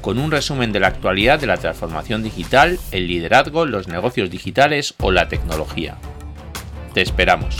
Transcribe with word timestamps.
con 0.00 0.18
un 0.18 0.30
resumen 0.30 0.72
de 0.72 0.80
la 0.80 0.88
actualidad 0.88 1.40
de 1.40 1.46
la 1.46 1.56
transformación 1.56 2.22
digital, 2.22 2.78
el 2.90 3.06
liderazgo, 3.06 3.66
los 3.66 3.88
negocios 3.88 4.30
digitales 4.30 4.94
o 4.98 5.10
la 5.10 5.28
tecnología. 5.28 5.98
Te 6.94 7.02
esperamos. 7.02 7.56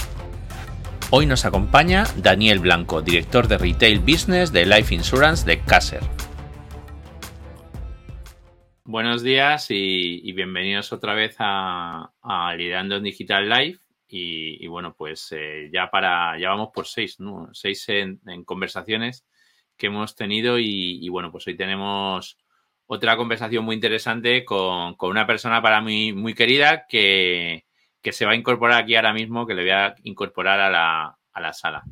Hoy 1.11 1.27
nos 1.27 1.45
acompaña 1.45 2.05
Daniel 2.16 2.61
Blanco, 2.61 3.02
director 3.02 3.48
de 3.48 3.59
Retail 3.59 4.00
Business 4.00 4.52
de 4.52 4.64
Life 4.64 4.95
Insurance 4.95 5.45
de 5.45 5.61
Caser. 5.61 6.02
Buenos 8.84 9.22
días 9.22 9.66
y, 9.70 10.33
bienvenidos 10.33 10.92
otra 10.92 11.14
vez 11.14 11.36
a, 11.38 12.11
Liderando 12.56 12.97
en 12.97 13.05
Digital 13.05 13.48
Live. 13.48 13.78
Y, 14.12 14.66
bueno, 14.66 14.95
pues 14.97 15.28
eh, 15.30 15.70
ya 15.72 15.88
para, 15.88 16.36
ya 16.41 16.48
vamos 16.48 16.70
por 16.75 16.86
seis. 16.86 17.16
Seis 17.52 17.88
en 17.88 18.45
conversaciones 18.45 19.25
que 19.80 19.87
hemos 19.87 20.15
tenido 20.15 20.59
y, 20.59 21.09
bueno, 21.09 21.33
pues 21.33 21.47
hoy 21.47 21.57
tenemos 21.57 22.39
otra 22.87 23.16
conversación 23.16 23.65
muy 23.65 23.75
interesante 23.75 24.45
con, 24.45 24.95
una 25.01 25.27
persona 25.27 25.62
para 25.62 25.80
mí 25.80 26.12
muy 26.12 26.34
querida 26.34 26.84
que, 26.87 27.64
se 28.05 28.27
va 28.27 28.33
a 28.33 28.37
incorporar 28.37 28.83
aquí 28.83 28.95
ahora 28.95 29.12
mismo, 29.12 29.47
que 29.47 29.55
le 29.55 29.62
voy 29.62 29.70
a 29.70 29.95
incorporar 30.05 30.61
a 30.61 30.70
la, 30.70 31.19
a 31.33 31.41
la 31.41 31.53
sala. 31.53 31.83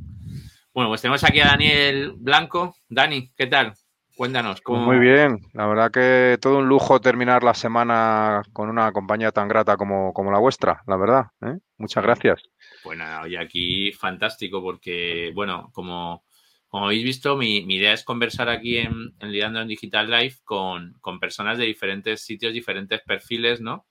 Bueno, 0.72 0.90
pues 0.90 1.00
tenemos 1.00 1.24
aquí 1.24 1.40
a 1.40 1.46
Daniel 1.46 2.12
Blanco. 2.16 2.76
Dani, 2.88 3.32
¿qué 3.36 3.46
tal? 3.46 3.72
Cuéntanos. 4.16 4.60
¿cómo... 4.60 4.84
Muy 4.84 4.98
bien, 4.98 5.38
la 5.54 5.66
verdad 5.66 5.90
que 5.90 6.38
todo 6.40 6.58
un 6.58 6.68
lujo 6.68 7.00
terminar 7.00 7.42
la 7.42 7.54
semana 7.54 8.42
con 8.52 8.68
una 8.68 8.92
compañía 8.92 9.30
tan 9.30 9.48
grata 9.48 9.76
como, 9.76 10.12
como 10.12 10.30
la 10.30 10.40
vuestra, 10.40 10.82
la 10.86 10.96
verdad. 10.96 11.26
¿eh? 11.40 11.56
Muchas 11.78 12.02
gracias. 12.02 12.42
Bueno, 12.84 13.04
pues 13.04 13.26
hoy 13.26 13.36
aquí 13.36 13.92
fantástico 13.92 14.60
porque, 14.60 15.30
bueno, 15.34 15.70
como, 15.72 16.24
como 16.68 16.86
habéis 16.86 17.04
visto, 17.04 17.36
mi, 17.36 17.58
idea 17.58 17.94
es 17.94 18.04
conversar 18.04 18.48
aquí 18.50 18.76
en, 18.78 19.14
en 19.20 19.32
Lidiando 19.32 19.60
en 19.60 19.68
Digital 19.68 20.10
Live 20.10 20.36
con, 20.44 21.00
personas 21.18 21.56
de 21.56 21.64
diferentes 21.64 22.22
sitios, 22.22 22.52
diferentes 22.52 23.00
perfiles, 23.00 23.60
¿no? 23.60 23.86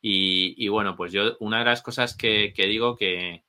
Y, 0.00 0.66
bueno, 0.68 0.96
pues 0.96 1.12
yo, 1.12 1.36
una 1.40 1.60
de 1.60 1.64
las 1.64 1.82
cosas 1.82 2.16
que, 2.16 2.52
digo 2.56 2.96
que, 2.96 3.44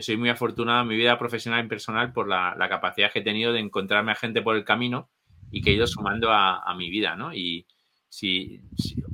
soy 0.00 0.16
muy 0.16 0.28
afortunado 0.28 0.82
en 0.82 0.88
mi 0.88 0.96
vida 0.96 1.18
profesional 1.18 1.64
y 1.64 1.68
personal 1.68 2.12
por 2.12 2.28
la, 2.28 2.56
capacidad 2.68 3.12
que 3.12 3.20
he 3.20 3.22
tenido 3.22 3.52
de 3.52 3.60
encontrarme 3.60 4.12
a 4.12 4.16
gente 4.16 4.42
por 4.42 4.56
el 4.56 4.64
camino 4.64 5.10
y 5.50 5.62
que 5.62 5.70
he 5.70 5.74
ido 5.74 5.86
sumando 5.86 6.30
a, 6.30 6.74
mi 6.76 6.90
vida, 6.90 7.16
¿no? 7.16 7.34
Y 7.34 7.66
si, 8.08 8.60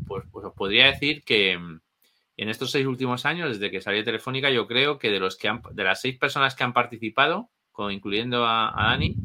pues, 0.07 0.25
pues, 0.31 0.47
os 0.47 0.55
podría 0.55 0.87
decir 0.87 1.23
que 1.25 1.53
en 1.53 2.49
estos 2.49 2.71
seis 2.71 2.87
últimos 2.87 3.27
años, 3.27 3.51
desde 3.51 3.71
que 3.71 3.81
salí 3.81 3.99
de 3.99 4.05
Telefónica, 4.05 4.51
yo 4.51 4.67
creo 4.67 4.99
que 4.99 5.11
de 5.11 5.21
los 5.21 5.37
que 5.37 5.53
de 5.73 5.85
las 5.85 6.01
seis 6.01 6.17
personas 6.19 6.55
que 6.55 6.65
han 6.65 6.73
participado, 6.73 7.51
incluyendo 7.91 8.45
a, 8.47 8.73
Dani, 8.77 9.17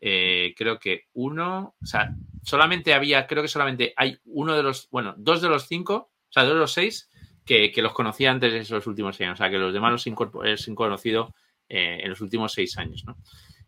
eh, 0.00 0.54
creo 0.56 0.78
que 0.78 1.06
uno, 1.14 1.74
o 1.80 1.86
sea, 1.86 2.14
solamente 2.42 2.94
había, 2.94 3.26
creo 3.26 3.42
que 3.42 3.48
solamente 3.48 3.92
hay 3.96 4.18
uno 4.24 4.54
de 4.54 4.62
los, 4.62 4.88
bueno, 4.90 5.14
dos 5.16 5.42
de 5.42 5.48
los 5.48 5.66
cinco, 5.66 5.94
o 5.94 6.32
sea, 6.32 6.44
dos 6.44 6.54
de 6.54 6.60
los 6.60 6.72
seis 6.72 7.10
que, 7.44 7.72
los 7.76 7.92
conocía 7.92 8.30
antes 8.30 8.52
de 8.52 8.60
esos 8.60 8.86
últimos 8.86 9.20
años, 9.20 9.34
o 9.34 9.36
sea, 9.36 9.50
que 9.50 9.58
los 9.58 9.72
demás 9.72 9.92
los 9.92 10.06
he 10.06 10.74
conocido 10.74 11.34
eh, 11.68 12.00
en 12.02 12.10
los 12.10 12.20
últimos 12.20 12.52
seis 12.52 12.78
años, 12.78 13.04
¿no? 13.06 13.16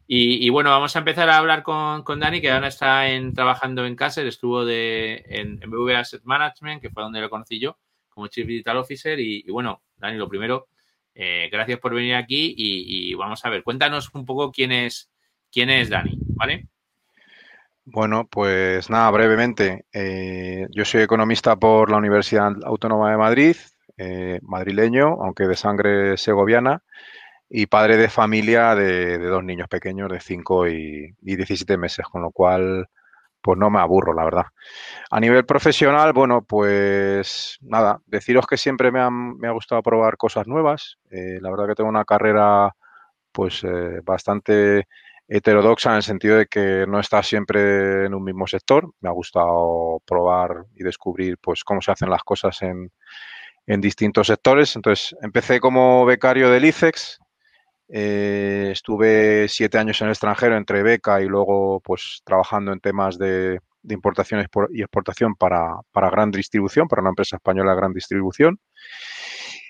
Y, 0.07 0.51
bueno, 0.51 0.69
vamos 0.69 0.95
a 0.95 0.99
empezar 0.99 1.31
a 1.31 1.39
hablar 1.39 1.63
con, 1.63 2.03
con 2.03 2.21
Dani, 2.21 2.43
que 2.43 2.51
ahora 2.51 2.69
está 2.69 3.09
en, 3.09 3.33
trabajando 3.33 3.87
en 3.87 3.97
Caser, 3.97 4.27
estuvo 4.27 4.67
de, 4.67 5.25
en, 5.27 5.59
en 5.63 5.71
BV 5.71 5.97
Asset 5.97 6.23
Management, 6.25 6.83
que 6.83 6.91
fue 6.91 7.03
donde 7.03 7.23
lo 7.23 7.31
conocí 7.31 7.59
yo, 7.59 7.79
como 8.11 8.27
Chief 8.27 8.47
Digital 8.47 8.77
Officer. 8.77 9.19
y 9.19 9.51
bueno, 9.51 9.83
Dani, 9.97 10.19
lo 10.19 10.29
primero, 10.29 10.69
eh, 11.15 11.49
gracias 11.51 11.79
por 11.79 11.95
venir 11.95 12.15
aquí 12.15 12.55
y, 12.57 13.15
vamos 13.15 13.45
a 13.45 13.51
ver, 13.51 13.63
cuéntanos 13.63 14.13
un 14.15 14.25
poco 14.25 14.51
quién 14.51 14.73
es, 14.73 15.11
quién 15.53 15.71
es 15.71 15.89
Dani, 15.89 16.19
¿vale? 16.35 16.67
Bueno, 17.85 18.27
pues 18.27 18.89
nada, 18.91 19.11
brevemente. 19.11 19.85
Eh, 19.93 20.67
yo 20.71 20.85
soy 20.85 21.03
economista 21.03 21.57
por 21.57 21.91
la 21.91 21.99
Universidad 21.99 22.53
Autónoma 22.65 23.11
de 23.11 23.17
Madrid, 23.17 23.57
eh, 23.97 24.41
madrileño, 24.43 25.19
aunque 25.23 25.47
de 25.47 25.57
sangre 25.57 26.17
segoviana, 26.17 26.83
y 27.49 27.67
padre 27.67 27.97
de 27.97 28.09
familia 28.09 28.75
de, 28.75 29.19
dos 29.19 29.45
niños 29.45 29.69
pequeños 29.69 30.11
de 30.11 30.21
5 30.21 30.69
y, 30.69 31.15
y 31.21 31.37
17 31.37 31.77
meses, 31.77 32.07
con 32.07 32.23
lo 32.23 32.31
cual 32.31 32.89
pues 33.45 33.59
no 33.59 33.69
me 33.69 33.79
aburro, 33.79 34.15
la 34.15 34.25
verdad. 34.25 34.47
A 35.11 35.21
nivel 35.21 35.45
profesional, 35.45 36.15
bueno, 36.15 36.43
pues 36.43 37.59
nada, 37.61 38.01
deciros 38.07 38.47
que 38.47 38.57
siempre 38.57 38.91
me, 38.91 39.01
ha 39.01 39.51
gustado 39.51 39.83
probar 39.83 40.17
cosas 40.17 40.47
nuevas. 40.47 40.97
Eh, 41.11 41.39
la 41.43 41.51
verdad 41.51 41.67
que 41.67 41.75
tengo 41.75 41.91
una 41.91 42.07
carrera 42.07 42.75
pues 43.33 43.63
eh, 43.63 44.01
bastante 44.03 44.89
heterodoxa 45.29 45.91
en 45.91 45.97
el 45.97 46.03
sentido 46.03 46.39
de 46.39 46.47
que 46.47 46.87
no 46.89 46.99
está 46.99 47.23
siempre 47.23 48.07
en 48.07 48.15
un 48.15 48.25
mismo 48.25 48.47
sector. 48.47 48.91
Me 49.03 49.11
ha 49.11 49.13
gustado 49.13 50.01
probar 50.07 50.65
y 50.75 50.83
descubrir 50.83 51.37
pues 51.37 51.65
cómo 51.65 51.83
se 51.83 51.93
hacen 51.93 52.09
las 52.09 52.23
cosas 52.23 52.63
en, 52.63 52.91
en 53.67 53.81
distintos 53.83 54.29
sectores. 54.29 54.75
Entonces, 54.75 55.15
empecé 55.21 55.61
como 55.61 56.07
becario 56.07 56.49
del 56.49 56.65
ICEX, 56.65 57.21
eh, 57.89 58.71
estuve 58.73 59.49
siete 59.49 59.79
años 59.79 60.01
en 60.01 60.07
el 60.07 60.13
extranjero 60.13 60.57
entre 60.57 60.83
beca 60.83 61.21
y 61.21 61.27
luego 61.27 61.81
pues 61.81 62.23
trabajando 62.25 62.73
en 62.73 62.81
temas 62.81 63.19
de, 63.19 63.61
importación 63.89 64.47
y 64.71 64.81
exportación 64.83 65.35
para, 65.35 65.83
gran 65.95 66.31
distribución, 66.31 66.89
para 66.89 67.03
una 67.03 67.11
empresa 67.11 67.37
española 67.37 67.73
de 67.73 67.77
gran 67.77 67.93
distribución. 67.93 68.59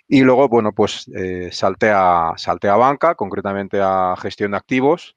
Y 0.06 0.22
luego, 0.22 0.48
bueno, 0.48 0.72
pues 0.72 1.10
eh, 1.14 1.48
salté, 1.50 1.90
a, 1.90 2.34
salté 2.36 2.68
a 2.68 2.76
banca, 2.76 3.14
concretamente 3.14 3.80
a 3.82 4.14
gestión 4.18 4.52
de 4.52 4.58
activos, 4.58 5.16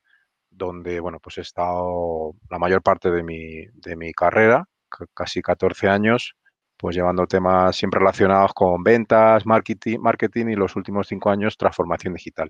donde, 0.49 0.99
bueno, 0.99 1.19
pues 1.19 1.37
he 1.37 1.41
estado 1.41 2.33
la 2.49 2.57
mayor 2.57 2.81
parte 2.81 3.11
de 3.11 3.21
mi, 3.21 3.65
de 3.73 3.95
mi 3.95 4.13
carrera, 4.13 4.67
casi 5.13 5.41
14 5.41 5.89
años, 5.89 6.35
pues 6.77 6.95
llevando 6.95 7.25
temas 7.25 7.75
siempre 7.75 7.99
relacionados 7.99 8.53
con 8.53 8.83
ventas, 8.83 9.45
marketing, 9.45 9.99
marketing 9.99 10.47
y 10.47 10.55
los 10.55 10.75
últimos 10.75 11.07
cinco 11.07 11.29
años 11.29 11.57
transformación 11.57 12.13
digital. 12.13 12.49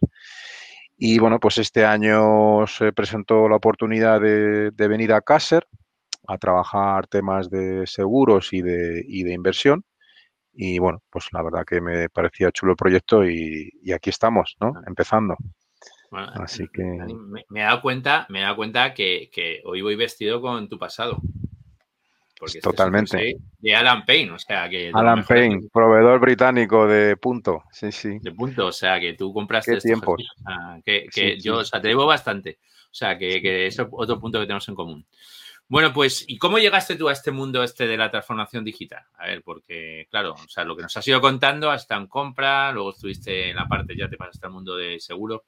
Y 0.97 1.19
bueno, 1.19 1.39
pues 1.39 1.59
este 1.59 1.85
año 1.85 2.66
se 2.66 2.91
presentó 2.91 3.47
la 3.47 3.57
oportunidad 3.57 4.19
de, 4.19 4.71
venir 4.87 5.13
a 5.13 5.21
Caser 5.21 5.67
a 6.27 6.37
trabajar 6.37 7.07
temas 7.07 7.49
de 7.49 7.85
seguros 7.85 8.51
y 8.51 8.61
de, 8.61 9.03
de, 9.03 9.33
inversión. 9.33 9.85
Y 10.51 10.79
bueno, 10.79 11.03
pues 11.11 11.27
la 11.31 11.43
verdad 11.43 11.63
que 11.66 11.79
me 11.79 12.09
parecía 12.09 12.51
chulo 12.51 12.71
el 12.71 12.77
proyecto 12.77 13.23
y, 13.23 13.71
aquí 13.93 14.09
estamos, 14.09 14.57
¿no? 14.59 14.73
Empezando. 14.87 15.35
Así 16.11 16.67
que... 16.73 16.83
Me, 16.83 17.61
he 17.61 17.63
dado 17.63 17.81
cuenta, 17.81 18.25
me 18.29 18.39
he 18.39 18.41
dado 18.41 18.55
cuenta 18.55 18.95
que, 18.95 19.29
que 19.31 19.61
hoy 19.66 19.81
voy 19.81 19.95
vestido 19.95 20.41
con 20.41 20.67
tu 20.67 20.79
pasado. 20.79 21.21
Porque 22.37 22.59
este 22.59 22.69
Totalmente. 22.69 23.35
de 23.57 23.75
Alan 23.75 24.05
Payne, 24.05 24.31
o 24.31 24.39
sea 24.39 24.69
que... 24.69 24.91
Alan 24.93 25.25
Payne, 25.25 25.69
proveedor 25.73 26.19
británico 26.19 26.87
de 26.87 27.17
punto, 27.17 27.63
sí, 27.71 27.91
sí. 27.91 28.19
De 28.21 28.31
punto, 28.31 28.67
o 28.67 28.71
sea 28.71 28.99
que 28.99 29.13
tú 29.13 29.33
compraste... 29.33 29.75
¿Qué 29.75 29.79
tiempos? 29.79 30.23
que, 30.85 31.39
yo, 31.39 31.57
o 31.57 31.63
sea, 31.63 31.81
te 31.81 31.87
debo 31.87 32.05
bastante. 32.05 32.59
O 32.85 32.95
sea 32.97 33.17
que, 33.17 33.41
que 33.41 33.67
es 33.67 33.79
otro 33.79 34.19
punto 34.19 34.39
que 34.39 34.45
tenemos 34.45 34.67
en 34.69 34.75
común. 34.75 35.05
Bueno, 35.69 35.91
pues, 35.91 36.23
¿y 36.27 36.37
cómo 36.37 36.59
llegaste 36.59 36.95
tú 36.95 37.09
a 37.09 37.11
este 37.11 37.31
mundo 37.31 37.61
este 37.61 37.87
de 37.87 37.97
la 37.97 38.09
transformación 38.09 38.63
digital? 38.63 39.03
A 39.17 39.25
ver, 39.25 39.43
porque, 39.43 40.07
claro, 40.09 40.31
o 40.33 40.47
sea, 40.47 40.63
lo 40.63 40.78
que 40.78 40.83
nos 40.83 40.95
has 40.95 41.05
ido 41.05 41.19
contando, 41.19 41.69
hasta 41.69 41.97
en 41.97 42.07
compra, 42.07 42.72
luego 42.72 42.91
estuviste 42.91 43.49
en 43.49 43.57
la 43.57 43.67
parte, 43.67 43.93
ya 43.97 44.07
te 44.07 44.16
pasaste 44.16 44.45
al 44.45 44.53
mundo 44.53 44.78
de 44.78 44.97
seguros, 45.01 45.41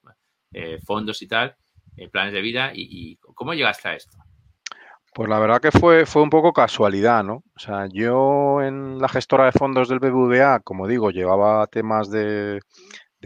eh, 0.52 0.78
fondos 0.84 1.22
y 1.22 1.26
tal, 1.26 1.56
eh, 1.96 2.08
planes 2.08 2.34
de 2.34 2.42
vida, 2.42 2.70
y, 2.74 3.16
¿cómo 3.16 3.54
llegaste 3.54 3.88
a 3.88 3.94
esto? 3.94 4.18
Pues 5.12 5.28
la 5.28 5.40
verdad 5.40 5.60
que 5.60 5.72
fue, 5.72 6.06
fue 6.06 6.22
un 6.22 6.30
poco 6.30 6.52
casualidad, 6.52 7.24
¿no? 7.24 7.42
O 7.56 7.58
sea, 7.58 7.86
yo 7.92 8.62
en 8.62 8.98
la 9.00 9.08
gestora 9.08 9.46
de 9.46 9.52
fondos 9.52 9.88
del 9.88 9.98
BBVA, 9.98 10.60
como 10.60 10.86
digo, 10.86 11.10
llevaba 11.10 11.66
temas 11.66 12.10
de, 12.10 12.60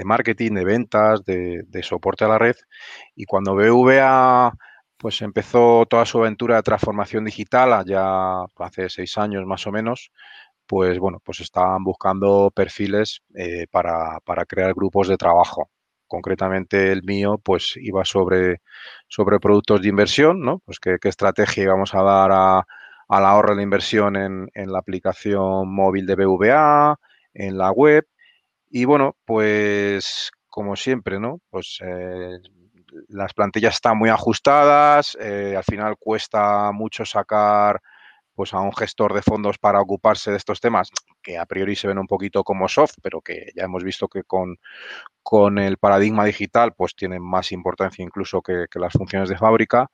marketing, 0.05 0.53
de 0.53 0.65
ventas, 0.65 1.25
de, 1.25 1.83
soporte 1.83 2.25
a 2.25 2.29
la 2.29 2.39
red. 2.39 2.57
Y 3.15 3.27
cuando 3.27 3.55
BBVA 3.55 4.53
pues 4.97 5.21
empezó 5.23 5.85
toda 5.87 6.07
su 6.07 6.19
aventura 6.21 6.57
de 6.57 6.63
transformación 6.63 7.25
digital, 7.27 7.73
allá 7.75 8.45
hace 8.59 8.89
seis 8.89 9.19
años 9.19 9.45
más 9.47 9.67
o 9.67 9.73
menos, 9.73 10.11
pues 10.67 10.99
bueno, 10.99 11.21
pues 11.25 11.41
estaban 11.41 11.85
buscando 11.85 12.51
perfiles 12.55 13.23
eh, 13.35 13.67
para, 13.71 14.21
para 14.25 14.47
crear 14.47 14.75
grupos 14.75 15.09
de 15.09 15.19
trabajo 15.19 15.71
concretamente 16.15 16.93
el 16.93 17.03
mío, 17.03 17.39
pues 17.39 17.75
iba 17.77 18.05
sobre, 18.05 18.61
sobre 19.09 19.41
productos 19.41 19.83
de 19.83 19.89
inversión, 19.89 20.41
¿no? 20.41 20.61
Pues 20.65 20.79
qué, 20.79 20.97
estrategia 21.03 21.65
íbamos 21.65 21.93
a 21.95 22.03
dar 22.03 22.31
a, 22.33 22.67
al 23.09 23.25
ahorro 23.27 23.51
de 23.51 23.57
la 23.57 23.63
inversión 23.63 24.15
en, 24.17 24.73
la 24.73 24.79
aplicación 24.79 25.69
móvil 25.75 26.07
de 26.07 26.15
BVA, 26.15 26.97
en 27.35 27.59
la 27.59 27.73
web. 27.73 28.07
Y 28.71 28.85
bueno, 28.85 29.17
pues 29.25 30.31
como 30.49 30.77
siempre, 30.77 31.19
¿no? 31.19 31.41
Pues 31.51 31.79
eh, 31.85 32.39
las 33.09 33.35
plantillas 33.35 33.75
están 33.75 33.99
muy 33.99 34.11
ajustadas, 34.11 35.17
eh, 35.21 35.55
al 35.57 35.65
final 35.65 35.97
cuesta 35.99 36.71
mucho 36.71 37.05
sacar 37.05 37.81
pues 38.35 38.53
a 38.55 38.61
un 38.61 38.75
gestor 38.75 39.15
de 39.15 39.23
fondos 39.23 39.59
para 39.59 39.81
ocuparse 39.81 40.31
de 40.31 40.37
estos 40.37 40.61
temas 40.61 40.91
que 41.23 41.39
a 41.39 41.47
priori 41.47 41.77
se 41.77 41.89
ven 41.89 41.99
un 41.99 42.07
poquito 42.07 42.45
como 42.45 42.69
soft, 42.69 42.95
pero 43.03 43.21
que 43.21 43.51
ya 43.55 43.65
hemos 43.65 43.85
visto 43.85 44.09
que 44.09 44.25
con, 44.25 44.59
con 45.23 45.59
el 45.59 45.79
paradigma 45.79 46.25
digital 46.25 46.75
pues 46.75 46.95
tienen 46.97 47.23
más 47.23 47.53
importancia 47.53 48.05
incluso 48.05 48.43
que, 48.43 48.67
las 48.75 48.93
funciones 48.93 49.29
de 49.29 49.39
fábrica. 49.39 49.91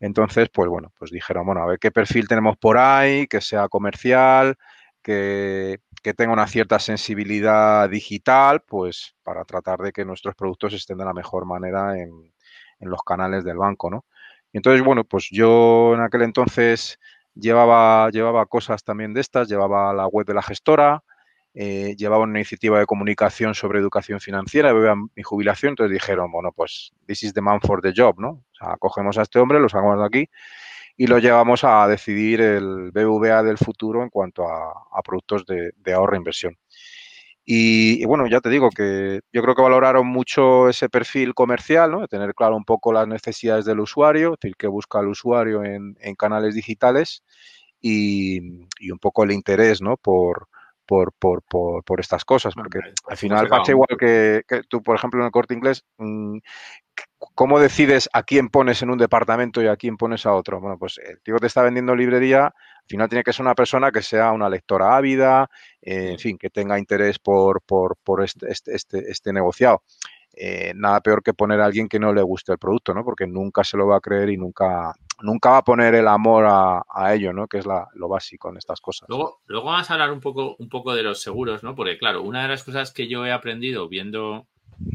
Entonces, 0.00 0.48
pues 0.52 0.68
bueno, 0.68 0.92
pues 0.98 1.10
dijeron, 1.10 1.46
bueno, 1.46 1.62
a 1.62 1.66
ver 1.66 1.78
qué 1.78 1.90
perfil 1.90 2.28
tenemos 2.28 2.56
por 2.58 2.78
ahí, 2.78 3.26
que 3.26 3.40
sea 3.40 3.68
comercial, 3.68 4.56
que, 5.02 5.80
que, 6.02 6.14
tenga 6.14 6.32
una 6.32 6.46
cierta 6.46 6.78
sensibilidad 6.78 7.88
digital, 7.88 8.62
pues 8.66 9.14
para 9.22 9.44
tratar 9.44 9.78
de 9.80 9.92
que 9.92 10.04
nuestros 10.04 10.34
productos 10.34 10.74
estén 10.74 10.98
de 10.98 11.04
la 11.04 11.14
mejor 11.14 11.46
manera 11.46 11.98
en, 11.98 12.32
en 12.80 12.90
los 12.90 13.02
canales 13.02 13.44
del 13.44 13.56
banco, 13.56 13.90
¿no? 13.90 14.04
entonces, 14.52 14.82
bueno, 14.82 15.04
pues 15.04 15.28
yo 15.30 15.94
en 15.94 16.00
aquel 16.00 16.22
entonces 16.22 16.98
llevaba, 17.36 18.10
llevaba 18.10 18.46
cosas 18.46 18.82
también 18.82 19.14
de 19.14 19.20
estas, 19.20 19.48
llevaba 19.48 19.92
la 19.92 20.06
web 20.06 20.26
de 20.26 20.34
la 20.34 20.42
gestora, 20.42 21.02
eh, 21.54 21.94
llevaba 21.96 22.24
una 22.24 22.38
iniciativa 22.38 22.78
de 22.78 22.86
comunicación 22.86 23.54
sobre 23.54 23.78
educación 23.78 24.20
financiera, 24.20 24.74
mi 25.14 25.22
jubilación, 25.22 25.70
entonces 25.70 25.92
dijeron, 25.92 26.30
bueno, 26.30 26.52
pues 26.52 26.92
this 27.06 27.22
is 27.22 27.32
the 27.32 27.40
man 27.40 27.60
for 27.60 27.80
the 27.80 27.92
job, 27.96 28.18
¿no? 28.18 28.28
O 28.28 28.54
sea, 28.58 28.76
cogemos 28.78 29.16
a 29.18 29.22
este 29.22 29.38
hombre, 29.38 29.60
lo 29.60 29.68
sacamos 29.68 29.98
de 29.98 30.04
aquí 30.04 30.30
y 30.96 31.06
lo 31.06 31.18
llevamos 31.18 31.62
a 31.64 31.86
decidir 31.86 32.40
el 32.40 32.90
BVA 32.90 33.42
del 33.42 33.58
futuro 33.58 34.02
en 34.02 34.08
cuanto 34.08 34.48
a, 34.48 35.02
productos 35.04 35.44
de, 35.46 35.92
ahorro 35.92 36.14
e 36.14 36.18
inversión. 36.18 36.56
Y, 37.48 38.04
bueno, 38.06 38.26
ya 38.26 38.40
te 38.40 38.50
digo 38.50 38.70
que 38.70 39.20
yo 39.32 39.40
creo 39.40 39.54
que 39.54 39.62
valoraron 39.62 40.08
mucho 40.08 40.68
ese 40.68 40.88
perfil 40.88 41.32
comercial, 41.32 41.92
¿no? 41.92 42.00
de 42.00 42.08
tener 42.08 42.34
claro 42.34 42.56
un 42.56 42.64
poco 42.64 42.92
las 42.92 43.06
necesidades 43.06 43.64
del 43.64 43.78
usuario, 43.78 44.34
es 44.34 44.40
decir, 44.40 44.56
qué 44.58 44.66
busca 44.66 44.98
el 44.98 45.06
usuario 45.06 45.62
en, 45.62 45.94
canales 46.18 46.56
digitales 46.56 47.22
y, 47.80 48.40
un 48.90 48.98
poco 49.00 49.22
el 49.22 49.30
interés 49.30 49.80
¿no? 49.80 49.96
por, 49.96 50.48
por, 50.86 51.12
por, 51.12 51.42
por, 51.42 52.00
estas 52.00 52.24
cosas, 52.24 52.54
porque 52.54 52.78
al 53.08 53.16
final 53.16 53.48
pasa 53.48 53.72
igual 53.72 53.88
que, 53.98 54.42
tú, 54.68 54.82
por 54.82 54.96
ejemplo, 54.96 55.20
en 55.20 55.26
el 55.26 55.32
corte 55.32 55.54
inglés, 55.54 55.84
mm, 55.98 56.38
¿cómo 57.34 57.58
decides 57.58 58.08
a 58.12 58.22
quién 58.22 58.48
pones 58.48 58.82
en 58.82 58.90
un 58.90 58.98
departamento 58.98 59.62
y 59.62 59.66
a 59.66 59.76
quién 59.76 59.96
pones 59.96 60.24
a 60.26 60.32
otro? 60.32 60.60
Bueno, 60.60 60.78
pues 60.78 60.98
el 60.98 61.20
tío 61.20 61.34
que 61.34 61.40
te 61.40 61.46
está 61.48 61.62
vendiendo 61.62 61.94
librería, 61.94 62.46
al 62.46 62.86
final 62.86 63.08
tiene 63.08 63.24
que 63.24 63.32
ser 63.32 63.44
una 63.44 63.54
persona 63.54 63.90
que 63.90 64.02
sea 64.02 64.32
una 64.32 64.48
lectora 64.48 64.96
ávida, 64.96 65.50
eh, 65.82 66.12
en 66.12 66.18
fin, 66.18 66.38
que 66.38 66.50
tenga 66.50 66.78
interés 66.78 67.18
por, 67.18 67.60
por, 67.62 67.96
por 67.96 68.22
este, 68.22 68.50
este, 68.50 68.74
este, 68.74 69.10
este 69.10 69.32
negociado. 69.32 69.82
Eh, 70.38 70.74
nada 70.76 71.00
peor 71.00 71.22
que 71.22 71.32
poner 71.32 71.62
a 71.62 71.64
alguien 71.64 71.88
que 71.88 71.98
no 71.98 72.12
le 72.12 72.20
guste 72.20 72.52
el 72.52 72.58
producto, 72.58 72.92
¿no? 72.92 73.02
Porque 73.02 73.26
nunca 73.26 73.64
se 73.64 73.78
lo 73.78 73.86
va 73.86 73.96
a 73.96 74.00
creer 74.00 74.28
y 74.28 74.36
nunca, 74.36 74.94
nunca 75.22 75.48
va 75.48 75.56
a 75.58 75.64
poner 75.64 75.94
el 75.94 76.06
amor 76.06 76.44
a, 76.46 77.14
ello, 77.14 77.32
¿no? 77.32 77.48
Que 77.48 77.58
es 77.58 77.64
lo 77.66 78.08
básico 78.08 78.50
en 78.50 78.58
estas 78.58 78.82
cosas. 78.82 79.08
Luego, 79.08 79.40
vamos 79.48 79.90
a 79.90 79.94
hablar 79.94 80.12
un 80.12 80.20
poco, 80.20 80.54
un 80.58 80.68
poco 80.68 80.94
de 80.94 81.02
los 81.02 81.22
seguros, 81.22 81.62
¿no? 81.62 81.74
Porque, 81.74 81.96
claro, 81.96 82.22
una 82.22 82.42
de 82.42 82.48
las 82.48 82.64
cosas 82.64 82.92
que 82.92 83.08
yo 83.08 83.24
he 83.24 83.32
aprendido 83.32 83.88
viendo, 83.88 84.46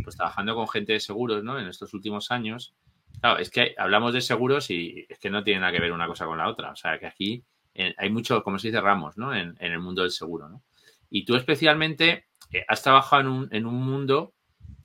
pues 0.04 0.16
trabajando 0.16 0.54
con 0.54 0.68
gente 0.68 0.94
de 0.94 1.00
seguros, 1.00 1.44
¿no? 1.44 1.58
En 1.58 1.68
estos 1.68 1.96
últimos 1.96 2.30
años, 2.30 2.76
claro, 3.20 3.40
es 3.40 3.50
que 3.50 3.74
hablamos 3.80 4.14
de 4.14 4.22
seguros 4.22 4.70
y 4.70 5.08
es 5.10 5.18
que 5.18 5.32
no 5.32 5.44
tiene 5.44 5.62
nada 5.62 5.72
que 5.72 5.82
ver 5.82 5.92
una 5.92 6.06
cosa 6.06 6.28
con 6.28 6.38
la 6.38 6.50
otra. 6.50 6.70
O 6.70 6.76
sea, 6.76 7.00
que 7.00 7.08
aquí 7.08 7.44
eh, 7.74 7.96
hay 7.98 8.12
mucho, 8.12 8.44
como 8.44 8.60
se 8.60 8.68
dice, 8.68 8.80
ramos, 8.80 9.18
¿no? 9.18 9.36
En, 9.36 9.56
el 9.60 9.80
mundo 9.80 10.04
del 10.04 10.12
seguro, 10.12 10.50
¿no? 10.50 10.62
Y 11.10 11.26
tú 11.26 11.36
especialmente 11.36 12.26
eh, 12.52 12.64
has 12.68 12.84
trabajado 12.84 13.22
en 13.24 13.28
un, 13.28 13.50
en 13.52 13.66
un 13.66 13.84
mundo 13.84 14.36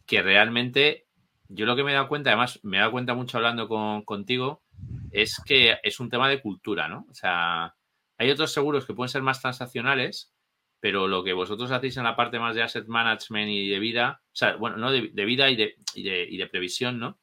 que 0.06 0.22
realmente 0.22 1.06
yo 1.48 1.66
lo 1.66 1.76
que 1.76 1.84
me 1.84 1.92
he 1.92 1.94
dado 1.94 2.08
cuenta, 2.08 2.30
además 2.30 2.60
me 2.62 2.76
he 2.76 2.80
dado 2.80 2.92
cuenta 2.92 3.14
mucho 3.14 3.38
hablando 3.38 3.68
contigo, 4.04 4.62
es 5.10 5.40
que 5.44 5.76
es 5.82 6.00
un 6.00 6.10
tema 6.10 6.28
de 6.28 6.40
cultura, 6.40 6.88
¿no? 6.88 7.06
O 7.10 7.14
sea, 7.14 7.74
hay 8.18 8.30
otros 8.30 8.52
seguros 8.52 8.86
que 8.86 8.94
pueden 8.94 9.08
ser 9.08 9.22
más 9.22 9.40
transaccionales, 9.40 10.32
pero 10.80 11.08
lo 11.08 11.24
que 11.24 11.32
vosotros 11.32 11.70
hacéis 11.70 11.96
en 11.96 12.04
la 12.04 12.16
parte 12.16 12.38
más 12.38 12.54
de 12.54 12.62
asset 12.62 12.86
management 12.86 13.48
y 13.48 13.68
de 13.68 13.78
vida, 13.78 14.20
o 14.24 14.36
sea, 14.36 14.56
bueno, 14.56 14.76
no 14.76 14.90
de, 14.90 15.00
vida 15.00 15.50
y 15.50 15.56
de, 15.56 15.76
y 15.94 16.36
de, 16.36 16.46
previsión, 16.48 16.98
¿no? 16.98 17.18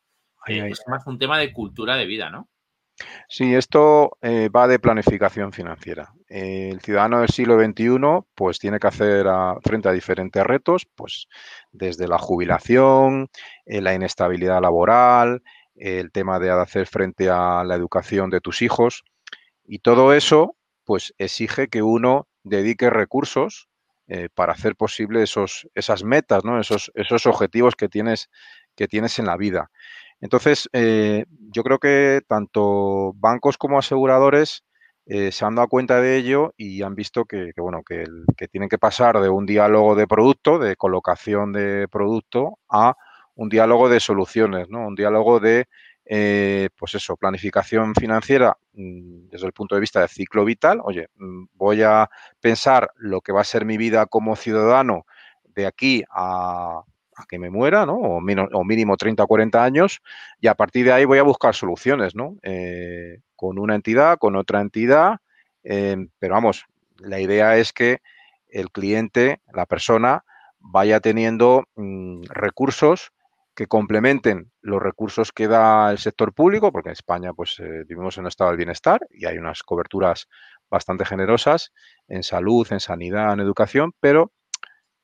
Eh, 0.47 0.67
es 0.69 0.83
más 0.87 1.05
un 1.07 1.17
tema 1.17 1.37
de 1.37 1.53
cultura 1.53 1.95
de 1.95 2.05
vida, 2.05 2.29
¿no? 2.29 2.49
Sí, 3.35 3.55
esto 3.55 4.15
eh, 4.21 4.47
va 4.49 4.67
de 4.67 4.77
planificación 4.77 5.51
financiera. 5.53 6.13
el 6.27 6.79
ciudadano 6.81 7.21
del 7.21 7.29
siglo 7.29 7.59
XXI 7.59 7.97
pues 8.35 8.59
tiene 8.59 8.77
que 8.77 8.85
hacer 8.85 9.25
frente 9.63 9.89
a 9.89 9.91
diferentes 9.91 10.43
retos, 10.43 10.85
pues 10.93 11.27
desde 11.71 12.07
la 12.07 12.19
jubilación, 12.19 13.31
eh, 13.65 13.81
la 13.81 13.95
inestabilidad 13.95 14.61
laboral, 14.61 15.41
el 15.73 16.11
tema 16.11 16.37
de 16.37 16.51
hacer 16.51 16.85
frente 16.85 17.27
a 17.31 17.63
la 17.63 17.73
educación 17.73 18.29
de 18.29 18.39
tus 18.39 18.61
hijos 18.61 19.03
y 19.65 19.79
todo 19.79 20.13
eso 20.13 20.55
pues 20.83 21.15
exige 21.17 21.69
que 21.69 21.81
uno 21.81 22.27
dedique 22.43 22.91
recursos 22.91 23.67
eh, 24.07 24.29
para 24.31 24.53
hacer 24.53 24.75
posible 24.75 25.23
esos, 25.23 25.67
esas 25.73 26.03
metas, 26.03 26.45
¿no? 26.45 26.59
esos, 26.59 26.91
esos 26.93 27.25
objetivos 27.25 27.75
que 27.75 27.89
tienes, 27.89 28.29
que 28.75 28.87
tienes 28.87 29.17
en 29.17 29.25
la 29.25 29.37
vida. 29.37 29.71
Entonces, 30.23 30.69
eh, 30.71 31.25
yo 31.51 31.63
creo 31.63 31.79
que 31.79 32.21
tanto 32.25 33.11
bancos 33.17 33.57
como 33.57 33.77
aseguradores 33.77 34.63
eh, 35.05 35.33
se 35.33 35.43
han 35.43 35.55
dado 35.55 35.67
cuenta 35.67 35.99
de 35.99 36.15
ello 36.15 36.53
y 36.55 36.81
han 36.81 36.95
visto 36.95 37.25
que, 37.25 37.51
bueno, 37.57 37.81
que, 37.83 38.05
tienen 38.47 38.69
que 38.69 38.77
pasar 38.77 39.19
de 39.19 39.27
un 39.27 39.45
diálogo 39.45 39.95
de 39.95 40.07
producto, 40.07 40.59
de 40.59 40.77
colocación 40.77 41.51
de 41.51 41.89
producto, 41.89 42.57
a 42.69 42.95
un 43.35 43.49
diálogo 43.49 43.89
de 43.89 43.99
soluciones, 43.99 44.69
¿no? 44.69 44.87
Un 44.87 44.95
diálogo 44.95 45.41
de, 45.41 45.65
eh, 46.05 46.69
pues 46.77 46.95
eso, 46.95 47.17
planificación 47.17 47.93
financiera 47.93 48.55
mm, 48.75 49.27
desde 49.27 49.47
el 49.47 49.51
punto 49.51 49.75
de 49.75 49.81
vista 49.81 49.99
del 49.99 50.09
ciclo 50.09 50.45
vital. 50.45 50.79
Oye, 50.85 51.09
mm, 51.17 51.47
voy 51.55 51.81
a 51.81 52.09
pensar 52.39 52.91
lo 52.95 53.19
que 53.19 53.33
va 53.33 53.41
a 53.41 53.43
ser 53.43 53.65
mi 53.65 53.75
vida 53.75 54.05
como 54.05 54.37
ciudadano 54.37 55.05
de 55.53 55.65
aquí 55.65 56.01
a 56.09 56.83
a 57.15 57.25
que 57.25 57.39
me 57.39 57.49
muera, 57.49 57.85
¿no? 57.85 57.95
O, 57.95 58.21
mínimo 58.21 58.97
30 58.97 59.23
o 59.23 59.27
40 59.27 59.63
años, 59.63 60.01
y 60.39 60.47
a 60.47 60.55
partir 60.55 60.85
de 60.85 60.93
ahí 60.93 61.05
voy 61.05 61.19
a 61.19 61.23
buscar 61.23 61.55
soluciones, 61.55 62.15
¿no? 62.15 62.37
Eh, 62.43 63.19
con 63.35 63.59
una 63.59 63.75
entidad, 63.75 64.17
con 64.17 64.35
otra 64.35 64.61
entidad, 64.61 65.17
em, 65.63 66.09
pero 66.19 66.35
vamos, 66.35 66.65
la 66.99 67.19
idea 67.19 67.57
es 67.57 67.73
que 67.73 67.99
el 68.49 68.71
cliente, 68.71 69.41
la 69.53 69.65
persona, 69.65 70.23
vaya 70.59 70.99
teniendo 70.99 71.65
mm, 71.75 72.23
recursos 72.29 73.11
que 73.55 73.67
complementen 73.67 74.51
los 74.61 74.81
recursos 74.81 75.31
que 75.31 75.47
da 75.47 75.91
el 75.91 75.99
sector 75.99 76.33
público, 76.33 76.71
porque 76.71 76.89
en 76.89 76.93
España 76.93 77.33
pues 77.33 77.59
eh, 77.59 77.83
vivimos 77.87 78.17
en 78.17 78.23
un 78.23 78.27
estado 78.27 78.49
del 78.49 78.57
bienestar 78.57 79.01
y 79.11 79.25
hay 79.25 79.37
unas 79.37 79.61
coberturas 79.63 80.27
bastante 80.69 81.05
generosas 81.05 81.71
en 82.07 82.23
salud, 82.23 82.67
en 82.71 82.79
sanidad, 82.79 83.33
en 83.33 83.41
educación, 83.41 83.93
pero 83.99 84.31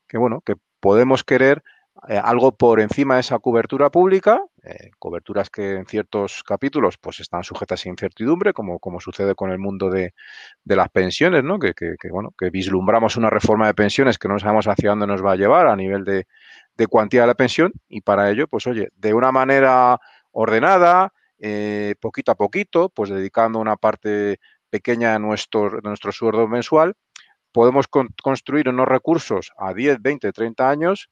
que 0.08 0.18
bueno, 0.18 0.40
que 0.40 0.56
podemos 0.80 1.22
querer 1.22 1.62
eh, 2.08 2.18
algo 2.22 2.52
por 2.52 2.80
encima 2.80 3.14
de 3.14 3.20
esa 3.20 3.38
cobertura 3.38 3.90
pública, 3.90 4.42
eh, 4.62 4.90
coberturas 4.98 5.50
que 5.50 5.74
en 5.74 5.86
ciertos 5.86 6.42
capítulos 6.42 6.96
pues 6.96 7.20
están 7.20 7.44
sujetas 7.44 7.84
a 7.84 7.88
incertidumbre, 7.90 8.54
como, 8.54 8.78
como 8.78 9.00
sucede 9.00 9.34
con 9.34 9.50
el 9.50 9.58
mundo 9.58 9.90
de, 9.90 10.14
las 10.64 10.88
pensiones, 10.88 11.44
¿no? 11.44 11.58
Que, 11.58 11.74
bueno, 12.10 12.32
que 12.38 12.48
vislumbramos 12.50 13.16
una 13.16 13.28
reforma 13.28 13.66
de 13.66 13.74
pensiones 13.74 14.18
que 14.18 14.28
no 14.28 14.38
sabemos 14.38 14.66
hacia 14.66 14.90
dónde 14.90 15.06
nos 15.06 15.24
va 15.24 15.32
a 15.32 15.36
llevar 15.36 15.66
a 15.66 15.76
nivel 15.76 16.04
de, 16.04 16.26
cuantía 16.88 17.22
de 17.22 17.26
la 17.26 17.34
pensión 17.34 17.72
y 17.90 18.00
para 18.00 18.30
ello, 18.30 18.48
pues 18.48 18.66
oye, 18.66 18.88
de 18.96 19.12
una 19.12 19.30
manera 19.30 19.98
ordenada, 20.30 21.12
eh, 21.38 21.94
poquito 22.00 22.32
a 22.32 22.34
poquito, 22.34 22.88
pues 22.88 23.10
dedicando 23.10 23.58
una 23.58 23.76
parte 23.76 24.40
pequeña 24.70 25.12
de 25.12 25.18
nuestro, 25.18 25.70
de 25.70 25.82
nuestro 25.82 26.12
sueldo 26.12 26.48
mensual, 26.48 26.94
podemos 27.52 27.86
construir 27.88 28.70
unos 28.70 28.88
recursos 28.88 29.52
a 29.58 29.74
10, 29.74 30.00
20, 30.00 30.32
30 30.32 30.70
años 30.70 31.10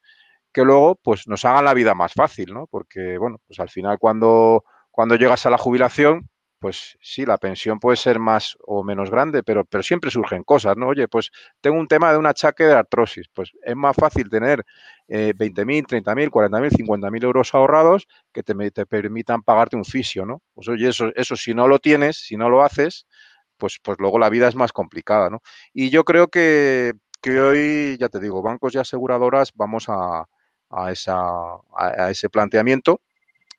que 0.58 0.64
luego 0.64 0.96
pues 0.96 1.28
nos 1.28 1.44
hagan 1.44 1.66
la 1.66 1.72
vida 1.72 1.94
más 1.94 2.12
fácil, 2.14 2.52
¿no? 2.52 2.66
Porque, 2.66 3.16
bueno, 3.16 3.40
pues 3.46 3.60
al 3.60 3.68
final 3.68 3.96
cuando, 4.00 4.64
cuando 4.90 5.14
llegas 5.14 5.46
a 5.46 5.50
la 5.50 5.56
jubilación, 5.56 6.28
pues 6.58 6.98
sí, 7.00 7.24
la 7.24 7.38
pensión 7.38 7.78
puede 7.78 7.96
ser 7.96 8.18
más 8.18 8.56
o 8.66 8.82
menos 8.82 9.08
grande, 9.08 9.44
pero, 9.44 9.64
pero 9.64 9.84
siempre 9.84 10.10
surgen 10.10 10.42
cosas, 10.42 10.76
¿no? 10.76 10.88
Oye, 10.88 11.06
pues 11.06 11.30
tengo 11.60 11.78
un 11.78 11.86
tema 11.86 12.10
de 12.10 12.18
un 12.18 12.26
achaque 12.26 12.64
de 12.64 12.72
artrosis, 12.72 13.28
pues 13.32 13.52
es 13.62 13.76
más 13.76 13.94
fácil 13.94 14.28
tener 14.28 14.64
eh, 15.06 15.32
20.000, 15.32 15.86
30.000, 15.86 16.28
40.000, 16.28 16.70
50.000 16.72 17.22
euros 17.22 17.54
ahorrados 17.54 18.08
que 18.32 18.42
te, 18.42 18.72
te, 18.72 18.84
permitan 18.84 19.42
pagarte 19.44 19.76
un 19.76 19.84
fisio, 19.84 20.26
¿no? 20.26 20.42
Pues 20.54 20.66
oye, 20.66 20.88
eso, 20.88 21.12
eso 21.14 21.36
si 21.36 21.54
no 21.54 21.68
lo 21.68 21.78
tienes, 21.78 22.16
si 22.16 22.36
no 22.36 22.50
lo 22.50 22.64
haces, 22.64 23.06
pues, 23.58 23.78
pues 23.80 23.96
luego 24.00 24.18
la 24.18 24.28
vida 24.28 24.48
es 24.48 24.56
más 24.56 24.72
complicada, 24.72 25.30
¿no? 25.30 25.40
Y 25.72 25.90
yo 25.90 26.02
creo 26.02 26.26
que, 26.26 26.94
que 27.22 27.40
hoy, 27.40 27.96
ya 28.00 28.08
te 28.08 28.18
digo, 28.18 28.42
bancos 28.42 28.74
y 28.74 28.78
aseguradoras 28.78 29.52
vamos 29.54 29.88
a, 29.88 30.26
a, 30.70 30.92
esa, 30.92 31.16
a, 31.76 32.10
ese 32.10 32.28
planteamiento 32.28 33.00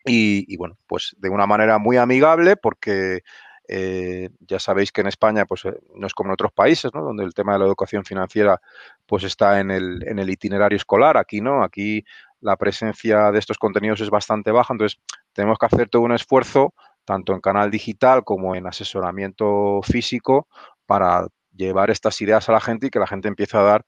y, 0.05 0.55
bueno, 0.57 0.77
pues 0.87 1.15
de 1.19 1.29
una 1.29 1.45
manera 1.45 1.77
muy 1.77 1.97
amigable 1.97 2.55
porque 2.55 3.21
eh, 3.67 4.29
ya 4.39 4.59
sabéis 4.59 4.91
que 4.91 5.01
en 5.01 5.07
España 5.07 5.45
pues, 5.45 5.65
eh, 5.65 5.73
no 5.95 6.07
es 6.07 6.13
como 6.13 6.29
en 6.29 6.33
otros 6.33 6.51
países, 6.51 6.91
¿no? 6.93 7.03
donde 7.03 7.23
el 7.23 7.33
tema 7.33 7.53
de 7.53 7.59
la 7.59 7.65
educación 7.65 8.03
financiera 8.03 8.59
pues, 9.05 9.23
está 9.23 9.59
en 9.59 9.69
el, 9.69 10.03
en 10.07 10.17
el 10.17 10.29
itinerario 10.29 10.77
escolar. 10.77 11.17
Aquí 11.17 11.41
no, 11.41 11.63
aquí 11.63 12.03
la 12.41 12.55
presencia 12.55 13.31
de 13.31 13.39
estos 13.39 13.57
contenidos 13.57 14.01
es 14.01 14.09
bastante 14.09 14.51
baja, 14.51 14.73
entonces 14.73 14.99
tenemos 15.33 15.57
que 15.59 15.65
hacer 15.65 15.89
todo 15.89 16.03
un 16.03 16.13
esfuerzo, 16.13 16.73
tanto 17.05 17.33
en 17.33 17.41
canal 17.41 17.69
digital 17.69 18.23
como 18.23 18.55
en 18.55 18.65
asesoramiento 18.65 19.81
físico, 19.83 20.47
para 20.85 21.27
llevar 21.55 21.91
estas 21.91 22.19
ideas 22.21 22.47
a 22.49 22.53
la 22.53 22.61
gente 22.61 22.87
y 22.87 22.89
que 22.89 22.99
la 22.99 23.07
gente 23.07 23.27
empiece 23.27 23.57
a 23.57 23.61
dar 23.61 23.85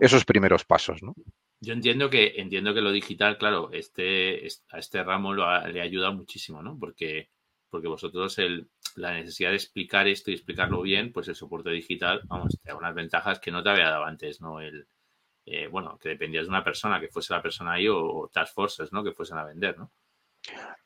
esos 0.00 0.24
primeros 0.24 0.64
pasos. 0.64 1.02
¿no? 1.02 1.14
Yo 1.64 1.72
entiendo 1.72 2.10
que, 2.10 2.34
entiendo 2.36 2.74
que 2.74 2.80
lo 2.80 2.92
digital, 2.92 3.38
claro, 3.38 3.70
este, 3.72 4.46
a 4.70 4.78
este 4.78 5.02
ramo 5.02 5.34
le 5.34 5.80
ayuda 5.80 6.10
muchísimo, 6.10 6.62
¿no? 6.62 6.78
Porque, 6.78 7.30
porque 7.70 7.88
vosotros 7.88 8.38
el, 8.38 8.68
la 8.96 9.12
necesidad 9.14 9.50
de 9.50 9.56
explicar 9.56 10.06
esto 10.08 10.30
y 10.30 10.34
explicarlo 10.34 10.82
bien, 10.82 11.12
pues 11.12 11.28
el 11.28 11.34
soporte 11.34 11.70
digital, 11.70 12.20
vamos, 12.26 12.58
te 12.62 12.70
da 12.70 12.76
unas 12.76 12.94
ventajas 12.94 13.40
que 13.40 13.50
no 13.50 13.62
te 13.62 13.70
había 13.70 13.90
dado 13.90 14.04
antes, 14.04 14.40
¿no? 14.40 14.60
El, 14.60 14.86
eh, 15.46 15.66
bueno, 15.66 15.98
que 15.98 16.10
dependías 16.10 16.44
de 16.44 16.50
una 16.50 16.64
persona, 16.64 17.00
que 17.00 17.08
fuese 17.08 17.34
la 17.34 17.42
persona 17.42 17.72
ahí 17.72 17.88
o, 17.88 18.30
task 18.32 18.54
forces, 18.54 18.92
¿no? 18.92 19.04
Que 19.04 19.12
fuesen 19.12 19.38
a 19.38 19.44
vender, 19.44 19.78
¿no? 19.78 19.90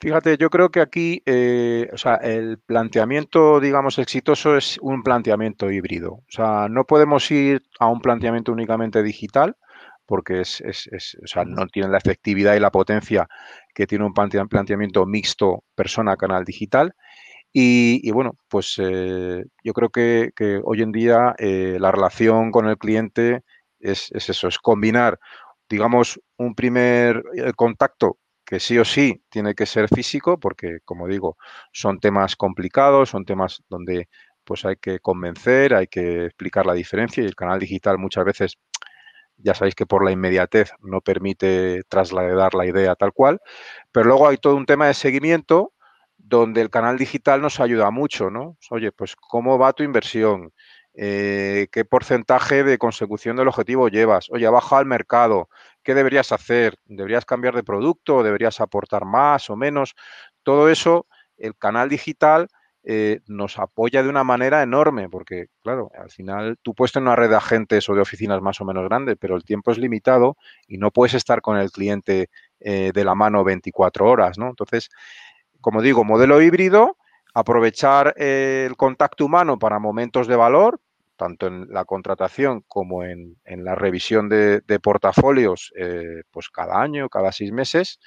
Fíjate, 0.00 0.36
yo 0.36 0.50
creo 0.50 0.70
que 0.70 0.80
aquí, 0.80 1.22
eh, 1.26 1.88
o 1.92 1.98
sea, 1.98 2.14
el 2.16 2.58
planteamiento, 2.58 3.58
digamos, 3.58 3.98
exitoso 3.98 4.56
es 4.56 4.78
un 4.80 5.02
planteamiento 5.02 5.70
híbrido. 5.70 6.12
O 6.12 6.24
sea, 6.28 6.68
no 6.68 6.84
podemos 6.84 7.28
ir 7.32 7.62
a 7.80 7.88
un 7.88 8.00
planteamiento 8.00 8.52
únicamente 8.52 9.02
digital, 9.02 9.56
porque 10.08 10.40
es, 10.40 10.62
o 11.22 11.26
sea, 11.26 11.44
no 11.44 11.66
tiene 11.66 11.90
la 11.90 11.98
efectividad 11.98 12.56
y 12.56 12.60
la 12.60 12.70
potencia 12.70 13.28
que 13.74 13.86
tiene 13.86 14.06
un 14.06 14.14
planteamiento 14.14 15.04
mixto 15.04 15.64
persona-canal 15.74 16.46
digital. 16.46 16.94
Y, 17.52 18.10
bueno, 18.12 18.32
pues 18.48 18.76
eh, 18.78 19.44
yo 19.62 19.72
creo 19.74 19.90
que, 19.90 20.32
hoy 20.64 20.80
en 20.80 20.92
día 20.92 21.34
eh, 21.38 21.76
la 21.78 21.92
relación 21.92 22.50
con 22.50 22.66
el 22.68 22.78
cliente 22.78 23.42
es, 23.80 24.10
eso, 24.12 24.48
es 24.48 24.58
combinar, 24.58 25.18
digamos, 25.68 26.18
un 26.38 26.54
primer 26.54 27.22
eh, 27.36 27.52
contacto 27.54 28.18
que 28.46 28.60
sí 28.60 28.78
o 28.78 28.86
sí 28.86 29.22
tiene 29.28 29.54
que 29.54 29.66
ser 29.66 29.88
físico, 29.88 30.40
porque 30.40 30.78
como 30.86 31.06
digo, 31.06 31.36
son 31.70 32.00
temas 32.00 32.34
complicados, 32.34 33.10
son 33.10 33.26
temas 33.26 33.62
donde 33.68 34.08
pues 34.44 34.64
hay 34.64 34.76
que 34.76 35.00
convencer, 35.00 35.74
hay 35.74 35.86
que 35.86 36.24
explicar 36.24 36.64
la 36.64 36.72
diferencia 36.72 37.22
y 37.22 37.26
el 37.26 37.34
canal 37.34 37.60
digital 37.60 37.98
muchas 37.98 38.24
veces 38.24 38.58
ya 39.38 39.54
sabéis 39.54 39.74
que 39.74 39.86
por 39.86 40.04
la 40.04 40.10
inmediatez 40.12 40.72
no 40.80 41.00
permite 41.00 41.82
trasladar 41.88 42.54
la 42.54 42.66
idea 42.66 42.94
tal 42.94 43.12
cual, 43.12 43.40
pero 43.92 44.06
luego 44.06 44.28
hay 44.28 44.36
todo 44.38 44.56
un 44.56 44.66
tema 44.66 44.86
de 44.86 44.94
seguimiento 44.94 45.72
donde 46.16 46.60
el 46.60 46.70
canal 46.70 46.98
digital 46.98 47.40
nos 47.40 47.60
ayuda 47.60 47.90
mucho, 47.90 48.30
¿no? 48.30 48.56
Oye, 48.70 48.92
pues 48.92 49.16
cómo 49.16 49.58
va 49.58 49.72
tu 49.72 49.82
inversión, 49.82 50.52
eh, 50.94 51.68
qué 51.72 51.84
porcentaje 51.84 52.64
de 52.64 52.76
consecución 52.78 53.36
del 53.36 53.48
objetivo 53.48 53.88
llevas, 53.88 54.28
oye, 54.30 54.46
ha 54.46 54.50
bajado 54.50 54.82
el 54.82 54.88
mercado, 54.88 55.48
¿qué 55.82 55.94
deberías 55.94 56.32
hacer? 56.32 56.76
¿Deberías 56.86 57.24
cambiar 57.24 57.54
de 57.54 57.62
producto? 57.62 58.22
¿Deberías 58.22 58.60
aportar 58.60 59.04
más 59.04 59.48
o 59.48 59.56
menos? 59.56 59.94
Todo 60.42 60.68
eso, 60.68 61.06
el 61.36 61.56
canal 61.56 61.88
digital 61.88 62.48
eh, 62.84 63.20
nos 63.26 63.58
apoya 63.58 64.02
de 64.02 64.08
una 64.08 64.24
manera 64.24 64.62
enorme, 64.62 65.08
porque, 65.08 65.48
claro, 65.62 65.90
al 65.98 66.10
final 66.10 66.58
tú 66.62 66.74
puedes 66.74 66.92
tener 66.92 67.08
una 67.08 67.16
red 67.16 67.28
de 67.28 67.36
agentes 67.36 67.88
o 67.88 67.94
de 67.94 68.00
oficinas 68.00 68.40
más 68.40 68.60
o 68.60 68.64
menos 68.64 68.84
grande, 68.84 69.16
pero 69.16 69.36
el 69.36 69.44
tiempo 69.44 69.72
es 69.72 69.78
limitado 69.78 70.36
y 70.66 70.78
no 70.78 70.90
puedes 70.90 71.14
estar 71.14 71.40
con 71.40 71.58
el 71.58 71.70
cliente 71.70 72.30
eh, 72.60 72.92
de 72.94 73.04
la 73.04 73.14
mano 73.14 73.44
24 73.44 74.08
horas, 74.08 74.38
¿no? 74.38 74.48
Entonces, 74.48 74.88
como 75.60 75.82
digo, 75.82 76.04
modelo 76.04 76.40
híbrido, 76.40 76.96
aprovechar 77.34 78.14
eh, 78.16 78.64
el 78.68 78.76
contacto 78.76 79.26
humano 79.26 79.58
para 79.58 79.78
momentos 79.78 80.26
de 80.28 80.36
valor, 80.36 80.80
tanto 81.16 81.48
en 81.48 81.66
la 81.68 81.84
contratación 81.84 82.62
como 82.68 83.02
en, 83.02 83.36
la 83.44 83.74
revisión 83.74 84.28
de, 84.28 84.62
portafolios, 84.80 85.72
pues 86.30 86.48
cada 86.48 86.80
año, 86.80 87.08
cada 87.08 87.32
seis 87.32 87.50
meses, 87.50 87.98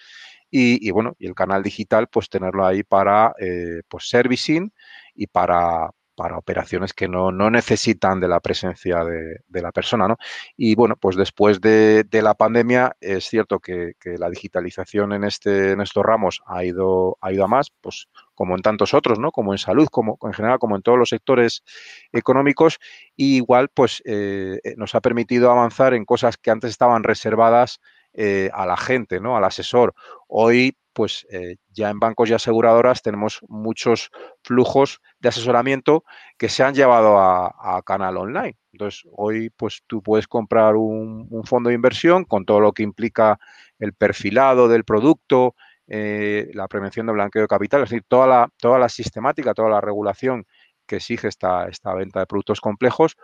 y, 0.52 0.92
bueno, 0.92 1.16
y 1.18 1.28
el 1.28 1.34
canal 1.34 1.64
digital, 1.64 2.08
pues 2.08 2.30
tenerlo 2.30 2.66
ahí 2.66 2.84
para 2.84 3.34
eh, 3.40 3.82
pues 3.88 4.10
servicing 4.10 4.72
y 5.16 5.28
para, 5.28 5.90
para 6.16 6.38
operaciones 6.38 6.94
que 6.94 7.08
no, 7.08 7.32
necesitan 7.32 8.20
de 8.20 8.28
la 8.28 8.40
presencia 8.42 9.04
de, 9.04 9.62
la 9.62 9.72
persona, 9.72 10.08
¿no? 10.08 10.18
Y 10.58 10.76
bueno, 10.76 10.96
pues 10.96 11.16
después 11.16 11.62
de, 11.62 12.06
la 12.12 12.34
pandemia 12.36 12.96
es 13.00 13.26
cierto 13.26 13.60
que, 13.60 13.94
la 14.20 14.30
digitalización 14.30 15.14
en, 15.14 15.24
este, 15.24 15.72
en 15.72 15.82
estos 15.82 16.04
ramos 16.04 16.42
ha 16.46 16.64
ido, 16.64 17.18
ha 17.22 17.32
ido 17.32 17.46
a 17.46 17.48
más, 17.48 17.72
pues 17.82 18.08
como 18.36 18.56
en 18.56 18.62
tantos 18.62 18.94
otros, 18.94 19.20
¿no? 19.20 19.32
Como 19.32 19.54
en 19.54 19.58
salud, 19.58 19.88
como 19.88 20.18
en 20.22 20.34
general, 20.34 20.60
como 20.60 20.76
en 20.76 20.82
todos 20.82 21.00
los 21.00 21.10
sectores 21.10 21.64
económicos, 22.12 22.80
y 23.16 23.38
igual 23.38 23.70
pues 23.74 24.04
eh, 24.06 24.60
nos 24.78 24.96
ha 24.96 25.02
permitido 25.02 25.50
avanzar 25.50 25.94
en 25.94 26.06
cosas 26.06 26.38
que 26.38 26.52
antes 26.52 26.72
estaban 26.72 27.04
reservadas 27.04 27.80
eh, 28.14 28.50
a 28.54 28.66
la 28.66 28.76
gente, 28.76 29.20
¿no? 29.22 29.38
Al 29.38 29.44
asesor. 29.46 29.94
Hoy, 30.28 30.78
pues 30.94 31.26
eh, 31.32 31.56
ya 31.70 31.90
en 31.90 32.00
bancos 32.00 32.30
y 32.30 32.34
aseguradoras 32.34 33.02
tenemos 33.02 33.40
muchos 33.48 34.12
flujos 34.44 35.00
de 35.20 35.30
asesoramiento 35.30 36.04
que 36.38 36.50
se 36.50 36.64
han 36.64 36.76
llevado 36.76 37.18
a, 37.18 37.82
canal 37.86 38.18
online. 38.18 38.58
Entonces, 38.74 39.04
hoy, 39.16 39.50
pues 39.52 39.84
tú 39.88 40.02
puedes 40.02 40.28
comprar 40.28 40.76
un, 40.76 41.28
fondo 41.46 41.70
de 41.70 41.76
inversión 41.76 42.26
con 42.26 42.46
todo 42.46 42.60
lo 42.60 42.74
que 42.74 42.84
implica 42.84 43.40
el 43.80 43.94
perfilado 43.94 44.68
del 44.68 44.84
producto, 44.84 45.56
eh, 45.88 46.50
la 46.54 46.68
prevención 46.68 47.06
de 47.06 47.14
blanqueo 47.14 47.44
de 47.44 47.48
capital, 47.48 47.84
es 47.84 47.90
decir, 47.90 48.04
toda 48.08 48.28
la, 48.28 48.50
toda 48.58 48.78
la 48.78 48.90
sistemática, 48.90 49.54
toda 49.54 49.70
la 49.70 49.82
regulación 49.82 50.46
que 50.86 50.98
exige 50.98 51.30
esta, 51.30 51.68
esta 51.70 51.94
venta 51.94 52.20
de 52.20 52.26
productos 52.26 52.60
complejos, 52.60 53.16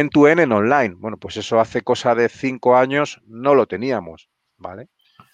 en 0.00 0.10
tu 0.10 0.26
N 0.26 0.42
en 0.42 0.52
online. 0.52 0.96
Bueno, 0.98 1.16
pues 1.16 1.36
eso 1.36 1.60
hace 1.60 1.82
cosa 1.82 2.14
de 2.14 2.28
cinco 2.28 2.76
años 2.76 3.20
no 3.26 3.54
lo 3.54 3.66
teníamos, 3.66 4.28
¿vale? 4.56 4.88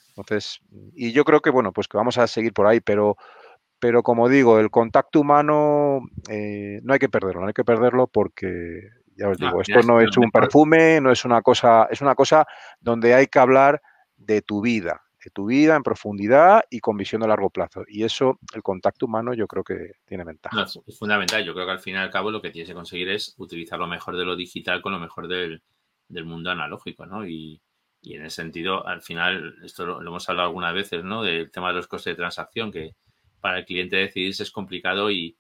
Entonces, 0.09 0.61
y 0.95 1.13
yo 1.13 1.25
creo 1.25 1.41
que, 1.41 1.49
bueno, 1.49 1.73
pues 1.73 1.89
que 1.89 1.97
vamos 1.97 2.19
a 2.19 2.27
seguir 2.27 2.53
por 2.53 2.67
ahí, 2.67 2.81
pero, 2.81 3.17
pero 3.79 4.03
como 4.03 4.29
digo, 4.29 4.59
el 4.59 4.71
contacto 4.71 5.21
humano 5.21 6.03
eh, 6.29 6.81
no 6.83 6.93
hay 6.93 6.99
que 6.99 7.09
perderlo, 7.09 7.41
no 7.41 7.47
hay 7.47 7.55
que 7.55 7.65
perderlo 7.65 8.07
porque, 8.07 8.83
ya 9.17 9.29
os 9.29 9.39
digo, 9.39 9.63
esto 9.63 9.81
no 9.83 10.01
es 10.01 10.15
un 10.19 10.31
perfume, 10.31 11.01
no 11.01 11.11
es 11.11 11.25
una 11.25 11.41
cosa, 11.41 11.89
es 11.91 12.03
una 12.03 12.15
cosa 12.15 12.47
donde 12.81 13.15
hay 13.15 13.29
que 13.29 13.39
hablar 13.39 13.81
de 14.19 14.43
tu 14.43 14.61
vida, 14.61 15.03
de 15.23 15.31
tu 15.31 15.47
vida 15.47 15.77
en 15.77 15.83
profundidad 15.83 16.63
y 16.71 16.81
con 16.81 16.97
visión 16.97 17.23
a 17.23 17.27
largo 17.27 17.51
plazo. 17.51 17.85
Y 17.87 18.05
eso, 18.05 18.39
el 18.55 18.63
contacto 18.63 19.07
humano, 19.07 19.35
yo 19.35 19.47
creo 19.47 19.63
que 19.63 19.93
tiene 20.07 20.25
ventaja. 20.25 20.67
es 20.87 20.99
fundamental. 20.99 21.45
Yo 21.45 21.53
creo 21.53 21.67
que 21.67 21.73
al 21.73 21.81
fin 21.81 21.95
y 21.95 21.99
al 21.99 22.11
cabo 22.11 22.31
lo 22.31 22.41
que 22.41 22.51
tienes 22.51 22.69
que 22.69 22.75
conseguir 22.75 23.11
es 23.11 23.35
utilizar 23.39 23.79
lo 23.79 23.87
mejor 23.87 24.17
de 24.17 24.25
lo 24.25 24.37
digital 24.37 24.81
con 24.81 24.93
lo 24.93 24.99
mejor 24.99 25.29
del, 25.29 25.63
mundo 26.25 26.51
analógico, 26.51 27.07
¿no? 27.07 27.27
Y, 27.27 27.61
en 28.03 28.25
ese 28.25 28.37
sentido, 28.37 28.87
al 28.87 29.03
final, 29.03 29.57
esto 29.63 29.85
lo, 29.85 30.01
hemos 30.01 30.27
hablado 30.29 30.49
algunas 30.49 30.73
veces, 30.73 31.05
¿no? 31.05 31.23
Del 31.23 31.51
tema 31.51 31.69
de 31.69 31.75
los 31.75 31.87
costes 31.87 32.13
de 32.13 32.17
transacción, 32.17 32.73
que 32.73 32.95
para 33.41 33.59
el 33.59 33.67
cliente 33.67 33.97
decidirse 33.97 34.43
es 34.43 34.51
complicado 34.51 35.11
y, 35.11 35.37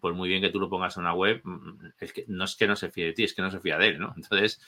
por 0.00 0.14
muy 0.14 0.28
bien 0.28 0.40
que 0.40 0.48
tú 0.48 0.58
lo 0.58 0.70
pongas 0.70 0.96
en 0.96 1.02
una 1.02 1.14
web, 1.14 1.40
mm, 1.44 1.86
es 2.00 2.12
que 2.12 2.24
no 2.28 2.44
es 2.44 2.56
que 2.56 2.66
no 2.66 2.76
se 2.76 2.90
fíe 2.90 3.06
de 3.06 3.12
ti, 3.12 3.24
es 3.24 3.34
que 3.34 3.42
no 3.42 3.50
se 3.50 3.60
fía 3.60 3.78
de 3.78 3.88
él, 3.88 3.98
¿no? 3.98 4.12
Entonces, 4.16 4.60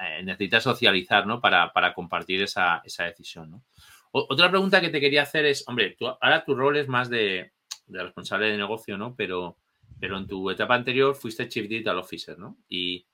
eh, 0.00 0.22
necesitas 0.22 0.62
socializar, 0.62 1.26
¿no? 1.26 1.40
Para, 1.40 1.72
para 1.72 1.92
compartir 1.92 2.42
esa, 2.42 2.82
esa 2.84 3.04
decisión, 3.04 3.50
¿no? 3.50 3.64
Otra 4.12 4.50
pregunta 4.50 4.80
que 4.80 4.90
te 4.90 5.00
quería 5.00 5.22
hacer 5.22 5.46
es, 5.46 5.66
hombre, 5.66 5.96
ahora 6.20 6.44
tu 6.44 6.54
rol 6.54 6.76
es 6.76 6.86
más 6.86 7.08
de, 7.08 7.52
responsable 7.88 8.46
de 8.46 8.58
negocio, 8.58 8.98
¿no? 8.98 9.14
Pero, 9.16 9.56
pero 9.98 10.18
en 10.18 10.26
tu 10.26 10.50
etapa 10.50 10.74
anterior 10.74 11.14
fuiste 11.14 11.48
Chief 11.48 11.66
Digital 11.66 11.98
Officer, 11.98 12.38
¿no? 12.38 12.58
Y, 12.68 13.06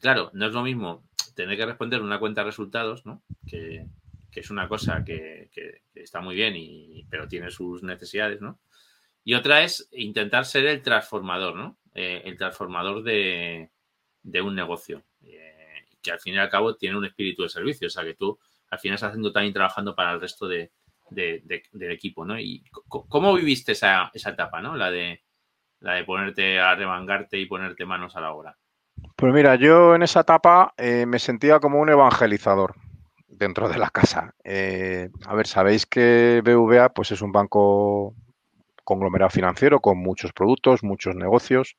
claro, 0.00 0.30
no 0.34 0.46
es 0.46 0.52
lo 0.52 0.62
mismo 0.62 1.04
tener 1.36 1.56
que 1.56 1.66
responder 1.66 2.02
una 2.02 2.18
cuenta 2.18 2.40
de 2.40 2.46
resultados, 2.46 3.06
¿no? 3.06 3.22
Que, 3.46 3.86
es 4.32 4.50
una 4.50 4.66
cosa 4.66 5.04
que, 5.04 5.50
está 5.94 6.20
muy 6.20 6.34
bien, 6.34 6.56
y, 6.56 7.06
pero 7.08 7.28
tiene 7.28 7.52
sus 7.52 7.84
necesidades, 7.84 8.40
¿no? 8.40 8.58
Y 9.22 9.34
otra 9.34 9.62
es 9.62 9.88
intentar 9.92 10.44
ser 10.44 10.66
el 10.66 10.82
transformador, 10.82 11.54
¿no? 11.54 11.78
Eh, 11.94 12.22
el 12.24 12.36
transformador 12.36 13.04
de, 13.04 13.70
un 14.42 14.54
negocio, 14.56 15.04
eh, 15.22 15.86
que 16.02 16.10
al 16.10 16.18
fin 16.18 16.34
y 16.34 16.38
al 16.38 16.50
cabo 16.50 16.74
tiene 16.74 16.98
un 16.98 17.04
espíritu 17.04 17.44
de 17.44 17.48
servicio, 17.48 17.86
o 17.86 17.90
sea, 17.90 18.02
que 18.02 18.14
tú 18.14 18.36
al 18.74 18.80
final 18.80 18.96
estás 18.96 19.10
haciendo 19.10 19.32
también 19.32 19.54
trabajando 19.54 19.94
para 19.94 20.12
el 20.12 20.20
resto 20.20 20.48
de, 20.48 20.72
del 21.10 21.92
equipo, 21.92 22.24
¿no? 22.24 22.38
¿Y 22.38 22.64
cómo 22.88 23.34
viviste 23.34 23.72
esa, 23.72 24.10
etapa, 24.14 24.60
¿no? 24.60 24.76
La 24.76 24.90
de, 24.90 25.22
la 25.80 25.94
de 25.94 26.04
ponerte 26.04 26.58
a 26.58 26.74
remangarte 26.74 27.38
y 27.38 27.46
ponerte 27.46 27.86
manos 27.86 28.16
a 28.16 28.20
la 28.20 28.32
obra. 28.32 28.56
Pues 29.16 29.32
mira, 29.32 29.54
yo 29.54 29.94
en 29.94 30.02
esa 30.02 30.20
etapa 30.20 30.74
eh, 30.76 31.06
me 31.06 31.18
sentía 31.18 31.60
como 31.60 31.80
un 31.80 31.88
evangelizador 31.88 32.74
dentro 33.28 33.68
de 33.68 33.78
la 33.78 33.90
casa. 33.90 34.34
Eh, 34.42 35.08
a 35.26 35.34
ver, 35.34 35.46
sabéis 35.46 35.86
que 35.86 36.42
BVA 36.44 36.88
pues 36.90 37.12
es 37.12 37.22
un 37.22 37.32
banco 37.32 38.14
conglomerado 38.82 39.30
financiero 39.30 39.80
con 39.80 39.98
muchos 39.98 40.32
productos, 40.32 40.82
muchos 40.82 41.14
negocios 41.14 41.76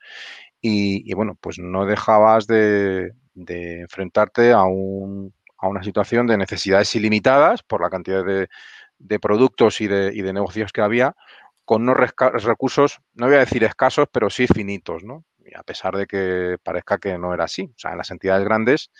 y, 0.61 1.13
bueno, 1.13 1.37
pues 1.39 1.59
no 1.59 1.85
dejabas 1.85 2.47
de 2.47 3.11
enfrentarte 3.35 4.51
a 4.51 4.63
un 4.63 5.31
a 5.57 5.67
una 5.67 5.83
situación 5.83 6.27
de 6.27 6.37
necesidades 6.37 6.95
ilimitadas 6.95 7.63
por 7.63 7.81
la 7.81 7.89
cantidad 7.89 8.23
de, 8.25 9.19
productos 9.19 9.81
y 9.81 9.87
de, 9.87 10.33
negocios 10.33 10.71
que 10.71 10.81
había, 10.81 11.15
con 11.63 11.83
unos 11.83 11.97
recursos, 12.43 12.99
no 13.13 13.25
voy 13.27 13.35
a 13.35 13.39
decir 13.39 13.63
escasos, 13.63 14.07
pero 14.11 14.29
sí 14.29 14.47
finitos, 14.47 15.03
¿no? 15.03 15.25
a 15.55 15.63
pesar 15.63 15.95
de 15.95 16.07
que 16.07 16.57
parezca 16.63 16.97
que 16.97 17.17
no 17.17 17.33
era 17.33 17.45
así. 17.45 17.63
O 17.63 17.79
sea, 17.79 17.91
en 17.91 17.97
las 17.97 18.11
entidades 18.11 18.43
grandes, 18.43 18.91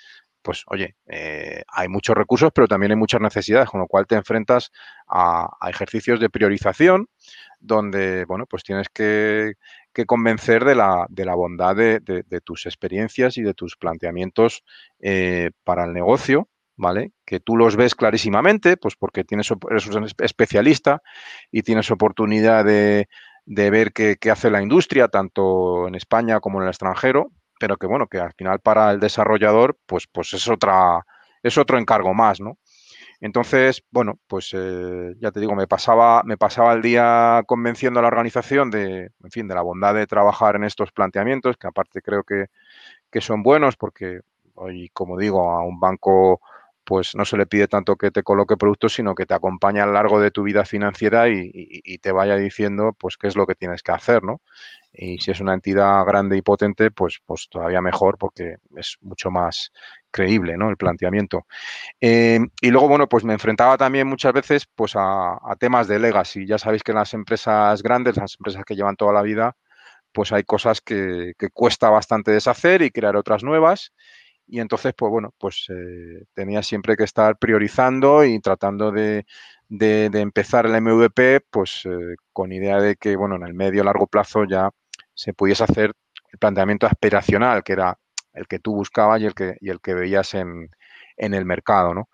pues 0.41 0.63
oye, 0.67 0.95
eh, 1.07 1.63
hay 1.67 1.87
muchos 1.89 2.15
recursos, 2.15 2.51
pero 2.53 2.67
también 2.67 2.91
hay 2.91 2.97
muchas 2.97 3.19
necesidades, 3.19 3.69
con 3.69 3.79
lo 3.81 3.87
cual 3.87 4.05
te 4.05 4.15
enfrentas 4.15 4.71
a, 5.07 5.49
ejercicios 5.67 6.19
de 6.19 6.29
priorización 6.29 7.07
donde, 7.59 8.25
bueno, 8.25 8.45
pues 8.45 8.63
tienes 8.63 8.87
que, 8.89 9.53
convencer 10.03 10.65
de 10.65 10.75
la, 10.75 11.05
de 11.07 11.23
la 11.23 11.35
bondad 11.35 11.75
de, 11.75 12.01
tus 12.43 12.65
experiencias 12.65 13.37
y 13.37 13.43
de 13.43 13.53
tus 13.53 13.77
planteamientos 13.77 14.63
eh, 14.99 15.51
para 15.63 15.85
el 15.85 15.93
negocio, 15.93 16.49
¿vale? 16.75 17.13
Que 17.25 17.39
tú 17.39 17.55
los 17.55 17.77
ves 17.77 17.95
clarísimamente, 17.95 18.75
pues 18.75 18.97
porque 18.97 19.23
tienes, 19.23 19.49
eres 19.69 19.87
un 19.87 20.07
especialista 20.19 21.01
y 21.49 21.61
tienes 21.61 21.89
oportunidad 21.91 22.65
de, 22.65 23.07
de 23.45 23.69
ver 23.69 23.93
qué, 23.93 24.17
hace 24.31 24.49
la 24.49 24.61
industria, 24.61 25.07
tanto 25.07 25.87
en 25.87 25.95
España 25.95 26.39
como 26.39 26.59
en 26.59 26.63
el 26.63 26.69
extranjero, 26.69 27.31
pero 27.59 27.77
que 27.77 27.87
bueno, 27.87 28.07
que 28.07 28.19
al 28.19 28.33
final 28.33 28.59
para 28.59 28.91
el 28.91 28.99
desarrollador, 28.99 29.77
pues, 29.85 30.07
pues 30.11 30.33
es 30.33 30.47
otra, 30.49 31.05
es 31.43 31.57
otro 31.57 31.77
encargo 31.77 32.13
más, 32.13 32.41
¿no? 32.41 32.57
Entonces, 33.25 33.83
bueno, 33.89 34.19
pues 34.27 34.51
eh, 34.53 35.15
ya 35.19 35.31
te 35.31 35.39
digo, 35.39 35.55
me 35.55 35.65
pasaba, 35.65 36.21
me 36.23 36.37
pasaba 36.37 36.73
el 36.73 36.83
día 36.83 37.41
convenciendo 37.47 37.99
a 37.99 38.03
la 38.03 38.09
organización 38.09 38.69
de, 38.69 39.09
en 39.23 39.31
fin, 39.31 39.47
de 39.47 39.55
la 39.55 39.63
bondad 39.63 39.95
de 39.95 40.05
trabajar 40.05 40.55
en 40.55 40.63
estos 40.63 40.91
planteamientos, 40.91 41.57
que 41.57 41.65
aparte 41.65 42.03
creo 42.03 42.23
que, 42.23 42.45
que 43.09 43.21
son 43.21 43.41
buenos, 43.41 43.77
porque 43.77 44.19
hoy, 44.53 44.89
como 44.89 45.17
digo, 45.17 45.49
a 45.49 45.63
un 45.63 45.79
banco 45.79 46.39
pues 46.85 47.15
no 47.15 47.25
se 47.25 47.35
le 47.35 47.47
pide 47.47 47.67
tanto 47.67 47.95
que 47.95 48.11
te 48.11 48.21
coloque 48.21 48.57
productos, 48.57 48.93
sino 48.93 49.15
que 49.15 49.25
te 49.25 49.33
acompañe 49.33 49.81
a 49.81 49.87
lo 49.87 49.93
largo 49.93 50.19
de 50.19 50.29
tu 50.29 50.43
vida 50.43 50.65
financiera 50.65 51.27
y, 51.27 51.97
te 51.97 52.11
vaya 52.11 52.35
diciendo 52.35 52.93
pues 52.97 53.17
qué 53.17 53.27
es 53.27 53.35
lo 53.35 53.47
que 53.47 53.55
tienes 53.55 53.81
que 53.81 53.91
hacer, 53.91 54.23
¿no? 54.23 54.41
Y 54.93 55.17
si 55.17 55.31
es 55.31 55.39
una 55.41 55.55
entidad 55.55 56.05
grande 56.05 56.37
y 56.37 56.43
potente, 56.43 56.91
pues, 56.91 57.19
pues 57.25 57.49
todavía 57.49 57.81
mejor 57.81 58.19
porque 58.19 58.57
es 58.77 58.97
mucho 59.01 59.31
más 59.31 59.71
creíble, 60.15 60.55
¿no? 60.55 60.69
El 60.69 60.77
planteamiento. 60.77 61.45
Eh, 61.99 62.39
y 62.61 62.69
luego, 62.69 62.87
bueno, 62.87 63.09
pues 63.09 63.25
me 63.25 63.33
enfrentaba 63.33 63.77
también 63.77 64.07
muchas 64.07 64.31
veces 64.31 64.65
pues 64.73 64.93
a, 64.95 65.37
temas 65.59 65.89
de 65.89 65.99
legacy. 65.99 66.45
Ya 66.47 66.57
sabéis 66.57 66.83
que 66.83 66.91
en 66.93 66.99
las 66.99 67.13
empresas 67.13 67.83
grandes, 67.83 68.15
las 68.15 68.35
empresas 68.39 68.63
que 68.63 68.75
llevan 68.75 68.95
toda 68.95 69.11
la 69.11 69.21
vida, 69.21 69.57
pues 70.13 70.31
hay 70.31 70.43
cosas 70.43 70.79
que, 70.79 71.33
cuesta 71.53 71.89
bastante 71.89 72.31
deshacer 72.31 72.81
y 72.81 72.91
crear 72.91 73.17
otras 73.17 73.43
nuevas 73.43 73.91
y 74.47 74.59
entonces, 74.61 74.93
pues 74.95 75.11
bueno, 75.11 75.33
pues 75.37 75.65
eh, 75.69 76.25
tenía 76.33 76.63
siempre 76.63 76.95
que 76.95 77.03
estar 77.03 77.37
priorizando 77.37 78.23
y 78.23 78.39
tratando 78.39 78.91
de, 78.91 79.25
empezar 79.69 80.65
el 80.67 80.81
MVP, 80.81 81.41
pues 81.49 81.81
eh, 81.85 82.15
con 82.31 82.51
idea 82.53 82.79
de 82.79 82.95
que, 82.95 83.15
bueno, 83.17 83.35
en 83.35 83.43
el 83.43 83.53
medio 83.53 83.83
largo 83.83 84.07
plazo 84.07 84.45
ya 84.45 84.69
se 85.13 85.33
pudiese 85.33 85.63
hacer 85.65 85.93
el 86.31 86.39
planteamiento 86.39 86.87
aspiracional, 86.87 87.63
que 87.63 87.73
era 87.73 87.97
el 88.35 88.47
que 88.47 88.59
tú 88.59 88.75
buscabas 88.75 89.21
y 89.21 89.25
el 89.25 89.33
que, 89.33 89.57
y 89.61 89.69
el 89.69 89.81
que 89.81 89.93
veías 89.93 90.33
en, 90.33 90.69
el 91.17 91.45
mercado, 91.45 91.93
¿no? 91.93 92.09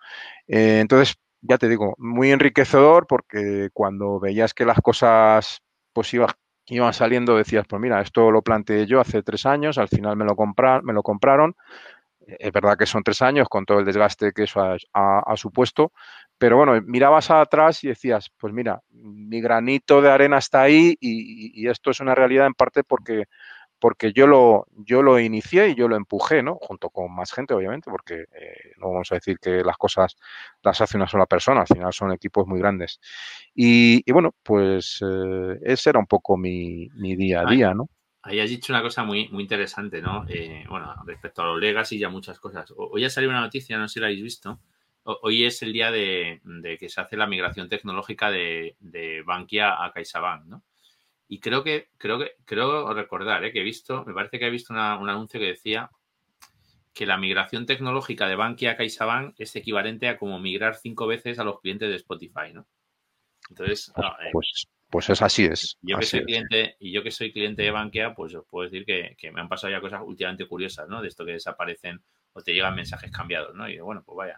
Eh, 0.46 0.80
entonces, 0.80 1.16
ya 1.40 1.58
te 1.58 1.68
digo, 1.68 1.94
muy 1.98 2.30
enriquecedor 2.30 3.06
porque 3.06 3.68
cuando 3.72 4.20
veías 4.20 4.54
que 4.54 4.64
las 4.64 4.80
cosas 4.80 5.60
pues 5.92 6.14
iban 6.14 6.92
saliendo, 6.94 7.36
decías, 7.36 7.66
pues 7.68 7.82
mira, 7.82 8.00
esto 8.00 8.30
lo 8.30 8.42
planteé 8.42 8.86
yo 8.86 9.00
hace 9.00 9.22
tres 9.22 9.44
años, 9.44 9.76
al 9.78 9.88
final 9.88 10.16
me 10.16 10.24
lo, 10.24 10.36
me 10.82 10.92
lo 10.92 11.02
compraron, 11.02 11.56
es 12.26 12.52
verdad 12.52 12.76
que 12.76 12.86
son 12.86 13.02
tres 13.02 13.22
años 13.22 13.48
con 13.48 13.64
todo 13.64 13.80
el 13.80 13.84
desgaste 13.84 14.32
que 14.32 14.44
eso 14.44 14.60
ha, 14.92 15.36
supuesto, 15.36 15.92
pero 16.38 16.56
bueno, 16.56 16.80
mirabas 16.84 17.30
atrás 17.30 17.82
y 17.84 17.88
decías, 17.88 18.30
pues 18.38 18.52
mira, 18.52 18.80
mi 18.90 19.40
granito 19.40 20.00
de 20.00 20.10
arena 20.10 20.38
está 20.38 20.62
ahí 20.62 20.96
y, 21.00 21.68
esto 21.68 21.90
es 21.90 22.00
una 22.00 22.14
realidad 22.14 22.46
en 22.46 22.54
parte 22.54 22.84
porque, 22.84 23.24
porque 23.82 24.12
yo, 24.12 24.28
lo, 24.28 24.68
yo 24.76 25.02
lo 25.02 25.18
inicié 25.18 25.70
y 25.70 25.74
yo 25.74 25.88
lo 25.88 25.96
empujé, 25.96 26.40
¿no? 26.40 26.54
Junto 26.54 26.88
con 26.88 27.12
más 27.12 27.32
gente, 27.32 27.52
obviamente, 27.52 27.90
porque 27.90 28.26
eh, 28.32 28.74
no 28.78 28.92
vamos 28.92 29.10
a 29.10 29.16
decir 29.16 29.40
que 29.40 29.64
las 29.64 29.76
cosas 29.76 30.16
las 30.62 30.80
hace 30.80 30.96
una 30.96 31.08
sola 31.08 31.26
persona, 31.26 31.62
al 31.62 31.66
final 31.66 31.92
son 31.92 32.12
equipos 32.12 32.46
muy 32.46 32.60
grandes. 32.60 33.00
Y, 33.56 34.08
bueno, 34.12 34.36
pues 34.44 35.02
eh, 35.04 35.58
ese 35.64 35.90
era 35.90 35.98
un 35.98 36.06
poco 36.06 36.36
mi, 36.36 36.90
mi 36.94 37.16
día 37.16 37.40
a 37.40 37.50
día, 37.50 37.74
¿no? 37.74 37.90
Ahí 38.22 38.38
has 38.38 38.50
dicho 38.50 38.72
una 38.72 38.82
cosa 38.82 39.02
muy, 39.02 39.28
muy 39.30 39.42
interesante, 39.42 40.00
¿no? 40.00 40.26
Eh, 40.28 40.64
bueno, 40.68 40.94
respecto 41.04 41.42
a 41.42 41.46
los 41.46 41.60
legacy 41.60 41.96
y 41.96 42.04
a 42.04 42.08
muchas 42.08 42.38
cosas. 42.38 42.72
Hoy 42.76 43.04
ha 43.04 43.10
salido 43.10 43.32
una 43.32 43.40
noticia, 43.40 43.78
no 43.78 43.88
sé 43.88 43.94
si 43.94 44.00
la 44.00 44.06
habéis 44.06 44.22
visto. 44.22 44.60
Hoy 45.02 45.44
es 45.44 45.60
el 45.62 45.72
día 45.72 45.90
de, 45.90 46.40
que 46.78 46.88
se 46.88 47.00
hace 47.00 47.16
la 47.16 47.26
migración 47.26 47.68
tecnológica 47.68 48.30
de, 48.30 48.76
Bankia 49.26 49.84
a 49.84 49.90
CaixaBank, 49.90 50.44
¿no? 50.44 50.62
Y 51.32 51.40
creo 51.40 51.64
que, 51.64 51.88
creo 51.96 52.18
que, 52.18 52.32
creo 52.44 52.92
recordar, 52.92 53.42
¿eh? 53.42 53.54
que 53.54 53.60
he 53.60 53.64
visto, 53.64 54.04
me 54.04 54.12
parece 54.12 54.38
que 54.38 54.44
he 54.44 54.50
visto 54.50 54.74
un 54.74 54.78
anuncio 54.78 55.40
que 55.40 55.46
decía 55.46 55.90
que 56.92 57.06
la 57.06 57.16
migración 57.16 57.64
tecnológica 57.64 58.28
de 58.28 58.36
Bankia 58.36 58.72
a 58.72 58.76
CaixaBank 58.76 59.36
es 59.38 59.56
equivalente 59.56 60.08
a 60.08 60.18
como 60.18 60.38
migrar 60.38 60.74
cinco 60.74 61.06
veces 61.06 61.38
a 61.38 61.44
los 61.44 61.58
clientes 61.62 61.88
de 61.88 61.96
Spotify, 61.96 62.52
¿no? 62.52 62.66
Entonces, 63.48 63.90
eh, 63.96 64.28
pues, 64.30 64.68
pues 64.90 65.08
es 65.08 65.22
así 65.22 65.46
es. 65.46 65.78
Yo 65.80 65.96
que 65.98 66.04
soy 66.04 66.22
cliente, 66.22 66.76
y 66.78 66.92
yo 66.92 67.02
que 67.02 67.10
soy 67.10 67.32
cliente 67.32 67.62
de 67.62 67.70
Bankia, 67.70 68.14
pues 68.14 68.34
os 68.34 68.44
puedo 68.44 68.68
decir 68.68 68.84
que, 68.84 69.32
me 69.32 69.40
han 69.40 69.48
pasado 69.48 69.70
ya 69.70 69.80
cosas 69.80 70.02
últimamente 70.04 70.46
curiosas, 70.46 70.86
¿no? 70.86 71.00
De 71.00 71.08
esto 71.08 71.24
que 71.24 71.32
desaparecen 71.32 72.02
o 72.34 72.42
te 72.42 72.52
llegan 72.52 72.74
mensajes 72.74 73.10
cambiados, 73.10 73.54
¿no? 73.54 73.66
Y 73.70 73.80
bueno, 73.80 74.02
pues 74.04 74.16
vaya. 74.16 74.34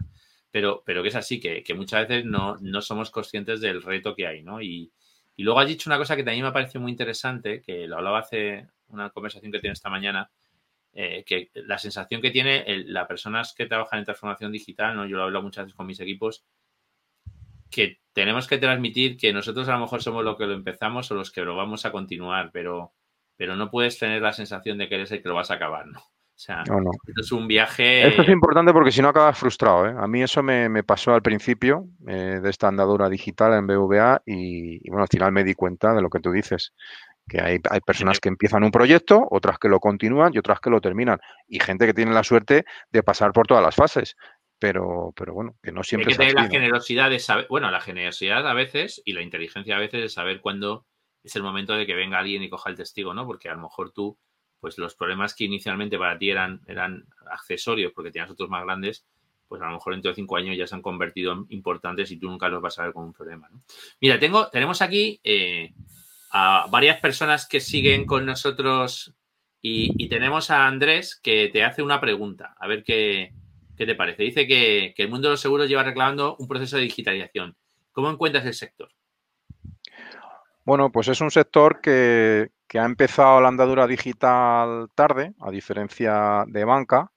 Pero, 0.48 0.84
pero 0.86 1.02
que 1.02 1.08
es 1.08 1.16
así, 1.16 1.40
que, 1.40 1.64
muchas 1.74 2.06
veces 2.06 2.24
no, 2.24 2.56
no, 2.60 2.80
somos 2.80 3.10
conscientes 3.10 3.60
del 3.60 3.82
reto 3.82 4.14
que 4.14 4.28
hay, 4.28 4.44
¿no? 4.44 4.62
Y, 4.62 4.92
luego 5.42 5.60
has 5.60 5.66
dicho 5.66 5.90
una 5.90 5.98
cosa 5.98 6.16
que 6.16 6.22
también 6.22 6.44
me 6.44 6.52
parecido 6.52 6.80
muy 6.80 6.92
interesante, 6.92 7.60
que 7.60 7.86
lo 7.86 7.96
hablaba 7.96 8.20
hace 8.20 8.68
una 8.88 9.10
conversación 9.10 9.50
que 9.50 9.58
tiene 9.58 9.72
esta 9.72 9.90
mañana, 9.90 10.30
eh, 10.92 11.24
que 11.26 11.50
la 11.54 11.78
sensación 11.78 12.22
que 12.22 12.30
tiene 12.30 12.64
las 12.86 13.08
personas 13.08 13.52
que 13.52 13.66
trabajan 13.66 13.98
en 13.98 14.04
transformación 14.04 14.52
digital, 14.52 14.94
¿no? 14.94 15.06
Yo 15.06 15.16
lo 15.16 15.24
hablo 15.24 15.42
muchas 15.42 15.64
veces 15.64 15.76
con 15.76 15.86
mis 15.86 15.98
equipos, 15.98 16.44
que 17.68 18.00
tenemos 18.12 18.46
que 18.46 18.58
transmitir 18.58 19.16
que 19.16 19.32
nosotros 19.32 19.68
a 19.68 19.72
lo 19.72 19.80
mejor 19.80 20.00
somos 20.00 20.24
los 20.24 20.36
que 20.36 20.46
lo 20.46 20.54
empezamos 20.54 21.10
o 21.10 21.16
los 21.16 21.32
que 21.32 21.42
lo 21.42 21.56
vamos 21.56 21.84
a 21.84 21.90
continuar, 21.90 22.50
pero, 22.52 22.94
pero 23.36 23.56
no 23.56 23.70
puedes 23.70 23.98
tener 23.98 24.22
la 24.22 24.32
sensación 24.32 24.78
de 24.78 24.88
que 24.88 24.94
eres 24.94 25.10
el 25.10 25.20
que 25.20 25.28
lo 25.28 25.34
vas 25.34 25.50
a 25.50 25.54
acabar, 25.54 25.88
¿no? 25.88 26.00
O 26.36 26.38
sea, 26.44 26.62
esto 26.62 27.20
es 27.20 27.32
un 27.32 27.46
viaje. 27.46 28.08
Esto 28.08 28.22
es 28.22 28.28
importante 28.28 28.72
porque 28.72 28.90
si 28.90 29.00
no 29.00 29.08
acabas 29.08 29.38
frustrado. 29.38 29.86
¿eh? 29.86 29.94
A 29.96 30.08
mí 30.08 30.20
eso 30.20 30.42
me, 30.42 30.82
pasó 30.82 31.14
al 31.14 31.22
principio 31.22 31.86
eh, 32.08 32.40
de 32.42 32.50
esta 32.50 32.66
andadura 32.66 33.08
digital 33.08 33.52
en 33.54 33.68
BVA 33.68 34.22
y, 34.26 34.88
bueno, 34.90 35.02
al 35.02 35.08
final 35.08 35.30
me 35.30 35.44
di 35.44 35.54
cuenta 35.54 35.94
de 35.94 36.02
lo 36.02 36.10
que 36.10 36.20
tú 36.20 36.32
dices. 36.32 36.72
Que 37.26 37.40
hay, 37.40 37.58
hay 37.70 37.80
personas 37.80 38.20
que 38.20 38.28
empiezan 38.28 38.64
un 38.64 38.70
proyecto, 38.70 39.26
otras 39.30 39.58
que 39.58 39.68
lo 39.68 39.80
continúan 39.80 40.32
y 40.34 40.38
otras 40.38 40.60
que 40.60 40.68
lo 40.68 40.80
terminan. 40.80 41.20
Y 41.48 41.60
gente 41.60 41.86
que 41.86 41.94
tiene 41.94 42.12
la 42.12 42.24
suerte 42.24 42.64
de 42.90 43.02
pasar 43.02 43.32
por 43.32 43.46
todas 43.46 43.62
las 43.62 43.74
fases 43.74 44.16
pero, 44.58 45.12
pero 45.14 45.34
bueno, 45.34 45.56
que 45.62 45.72
no 45.72 45.82
siempre. 45.82 46.12
Hay 46.12 46.16
que 46.16 46.18
tener 46.18 46.34
la 46.34 46.48
generosidad 46.48 47.10
de 47.10 47.18
saber, 47.18 47.46
bueno, 47.50 47.70
la 47.70 47.82
generosidad 47.82 48.48
a 48.48 48.54
veces 48.54 49.02
y 49.04 49.12
la 49.12 49.20
inteligencia 49.20 49.76
a 49.76 49.80
veces 49.80 50.00
de 50.00 50.08
saber 50.08 50.40
cuándo 50.40 50.86
es 51.22 51.36
el 51.36 51.42
momento 51.42 51.74
de 51.74 51.84
que 51.84 51.94
venga 51.94 52.18
alguien 52.18 52.42
y 52.42 52.48
coja 52.48 52.70
el 52.70 52.76
testigo, 52.76 53.12
¿no? 53.12 53.26
Porque 53.26 53.50
a 53.50 53.54
lo 53.54 53.60
mejor 53.60 53.92
tú, 53.92 54.18
pues 54.64 54.78
los 54.78 54.94
problemas 54.94 55.34
que 55.34 55.44
inicialmente 55.44 55.98
para 55.98 56.16
ti 56.16 56.30
eran, 56.30 56.62
eran 56.66 57.04
accesorios 57.30 57.92
porque 57.92 58.10
tenías 58.10 58.30
otros 58.30 58.48
más 58.48 58.64
grandes, 58.64 59.04
pues 59.46 59.60
a 59.60 59.66
lo 59.66 59.72
mejor 59.72 59.92
dentro 59.92 60.10
de 60.10 60.14
cinco 60.14 60.36
años 60.36 60.56
ya 60.56 60.66
se 60.66 60.74
han 60.74 60.80
convertido 60.80 61.32
en 61.34 61.44
importantes 61.50 62.10
y 62.10 62.16
tú 62.16 62.28
nunca 62.28 62.48
los 62.48 62.62
vas 62.62 62.78
a 62.78 62.84
ver 62.84 62.92
como 62.94 63.06
un 63.06 63.12
problema, 63.12 63.48
¿no? 63.50 63.60
Mira, 64.00 64.18
tengo, 64.18 64.48
tenemos 64.48 64.80
aquí 64.80 65.20
eh, 65.22 65.74
a 66.30 66.66
varias 66.70 66.98
personas 67.00 67.46
que 67.46 67.60
siguen 67.60 68.06
con 68.06 68.24
nosotros 68.24 69.14
y, 69.60 69.92
y 70.02 70.08
tenemos 70.08 70.50
a 70.50 70.66
Andrés 70.66 71.14
que 71.14 71.50
te 71.52 71.62
hace 71.62 71.82
una 71.82 72.00
pregunta, 72.00 72.54
a 72.58 72.66
ver 72.66 72.84
qué 72.84 73.34
¿Qué 73.76 73.86
te 73.86 73.94
parece? 73.94 74.22
Dice 74.22 74.46
que, 74.46 74.94
el 74.96 75.08
mundo 75.08 75.28
de 75.28 75.32
los 75.32 75.40
seguros 75.40 75.68
lleva 75.68 75.82
reclamando 75.82 76.36
un 76.38 76.46
proceso 76.46 76.76
de 76.76 76.82
digitalización. 76.82 77.56
¿Cómo 77.92 78.10
encuentras 78.10 78.46
el 78.46 78.54
sector? 78.54 78.90
Bueno, 80.64 80.90
pues 80.90 81.08
es 81.08 81.20
un 81.20 81.30
sector 81.30 81.80
que, 81.80 82.50
ha 82.78 82.84
empezado 82.84 83.40
la 83.40 83.48
andadura 83.48 83.86
digital 83.86 84.88
tarde, 84.94 85.34
a 85.40 85.50
diferencia 85.50 86.44
de 86.46 86.64
banca, 86.64 87.10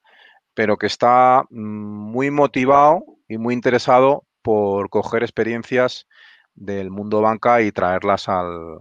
pero 0.53 0.77
que 0.77 0.87
está 0.87 1.43
mm, 1.49 1.57
muy 1.57 2.31
motivado 2.31 3.03
y 3.27 3.37
muy 3.37 3.53
interesado 3.53 4.25
por 4.41 4.89
coger 4.89 5.23
experiencias 5.23 6.07
del 6.55 6.89
mundo 6.89 7.21
banca 7.21 7.61
y 7.61 7.71
traerlas 7.71 8.27
al, 8.29 8.79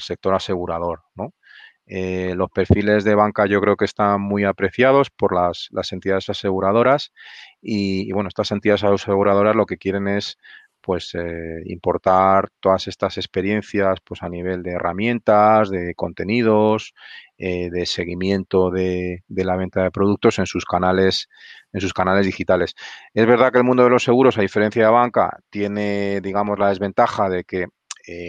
sector 0.00 0.34
asegurador. 0.34 1.02
Eh, 1.86 2.34
los 2.36 2.50
perfiles 2.50 3.04
de 3.04 3.14
banca 3.14 3.46
yo 3.46 3.60
creo 3.60 3.76
que 3.76 3.86
están 3.86 4.20
muy 4.20 4.44
apreciados 4.44 5.10
por 5.10 5.34
las, 5.34 5.70
entidades 5.92 6.28
aseguradoras 6.28 7.12
y, 7.62 8.12
bueno, 8.12 8.28
estas 8.28 8.50
entidades 8.52 8.84
aseguradoras 8.84 9.56
lo 9.56 9.66
que 9.66 9.78
quieren 9.78 10.08
es 10.08 10.36
pues 10.88 11.14
eh, 11.14 11.60
importar 11.66 12.48
todas 12.60 12.88
estas 12.88 13.18
experiencias 13.18 13.98
pues 14.02 14.22
a 14.22 14.28
nivel 14.30 14.62
de 14.62 14.70
herramientas, 14.70 15.68
de 15.68 15.94
contenidos, 15.94 16.94
eh, 17.36 17.68
de 17.68 17.84
seguimiento 17.84 18.70
de, 18.70 19.22
de, 19.28 19.44
la 19.44 19.56
venta 19.56 19.82
de 19.82 19.90
productos 19.90 20.38
en 20.38 20.46
sus 20.46 20.64
canales, 20.64 21.28
en 21.74 21.82
sus 21.82 21.92
canales 21.92 22.24
digitales. 22.24 22.74
Es 23.12 23.26
verdad 23.26 23.52
que 23.52 23.58
el 23.58 23.64
mundo 23.64 23.84
de 23.84 23.90
los 23.90 24.02
seguros, 24.02 24.38
a 24.38 24.40
diferencia 24.40 24.82
de 24.86 24.90
banca, 24.90 25.40
tiene, 25.50 26.22
digamos, 26.22 26.58
la 26.58 26.70
desventaja 26.70 27.28
de 27.28 27.44
que 27.44 27.66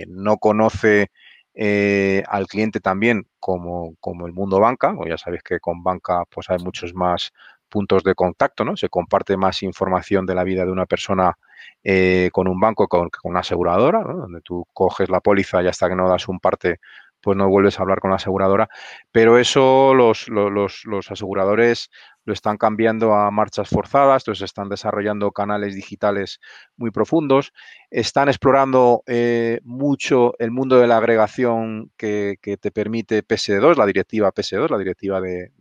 no 0.10 0.36
conoce 0.36 1.12
eh, 1.54 2.24
al 2.28 2.45
cliente 2.48 2.82
también 2.82 3.26
como, 3.39 3.95
como, 4.02 4.28
el 4.28 4.34
mundo 4.34 4.60
banca, 4.60 4.93
o 4.98 5.08
ya 5.08 5.17
sabéis 5.17 5.43
que 5.43 5.62
con 5.62 5.82
banca 5.82 6.26
pues 6.30 6.50
hay 6.50 6.58
muchos 6.58 6.93
más 6.93 7.32
puntos 7.69 8.04
de 8.04 8.15
contacto, 8.15 8.65
¿no? 8.65 8.76
Se 8.76 8.89
comparte 8.89 9.38
más 9.38 9.63
información 9.63 10.26
de 10.26 10.36
la 10.36 10.43
vida 10.43 10.65
de 10.65 10.72
una 10.74 10.86
persona 10.86 11.38
eh, 11.84 12.30
con 12.32 12.48
un 12.48 12.60
banco, 12.60 12.88
con, 12.88 13.10
una 13.24 13.39
aseguradora, 13.41 14.02
donde 14.04 14.41
tú 14.41 14.65
coges 14.74 15.10
la 15.10 15.22
póliza 15.22 15.62
y 15.63 15.67
hasta 15.67 15.89
que 15.89 15.95
no 15.95 16.10
das 16.10 16.28
un 16.28 16.39
parte, 16.39 16.80
pues 17.22 17.38
no 17.38 17.50
vuelves 17.50 17.80
a 17.80 17.84
hablar 17.84 18.00
con 18.00 18.12
la 18.12 18.17
aseguradora. 18.17 18.69
Pero 19.12 19.38
eso 19.38 19.93
los, 19.93 20.28
los, 20.30 20.86
los 20.86 21.12
aseguradores 21.12 21.89
lo 22.30 22.34
están 22.34 22.58
cambiando 22.58 23.15
a 23.15 23.32
marchas 23.32 23.69
forzadas, 23.69 24.22
entonces 24.22 24.45
están 24.45 24.69
desarrollando 24.69 25.32
canales 25.32 25.74
digitales 25.74 26.39
muy 26.78 26.91
profundos, 26.91 27.54
están 27.89 28.30
explorando 28.30 29.02
eh, 29.08 29.60
mucho 29.63 30.34
el 30.38 30.52
mundo 30.52 30.80
de 30.80 30.86
la 30.86 30.98
agregación 30.98 31.91
que, 31.98 32.38
te 32.39 32.72
permite 32.72 33.26
PSD2, 33.26 33.76
la 33.76 33.88
directiva 33.88 34.32
PSD2, 34.32 34.69
la 34.69 34.78
directiva 34.78 35.19
de, 35.19 35.52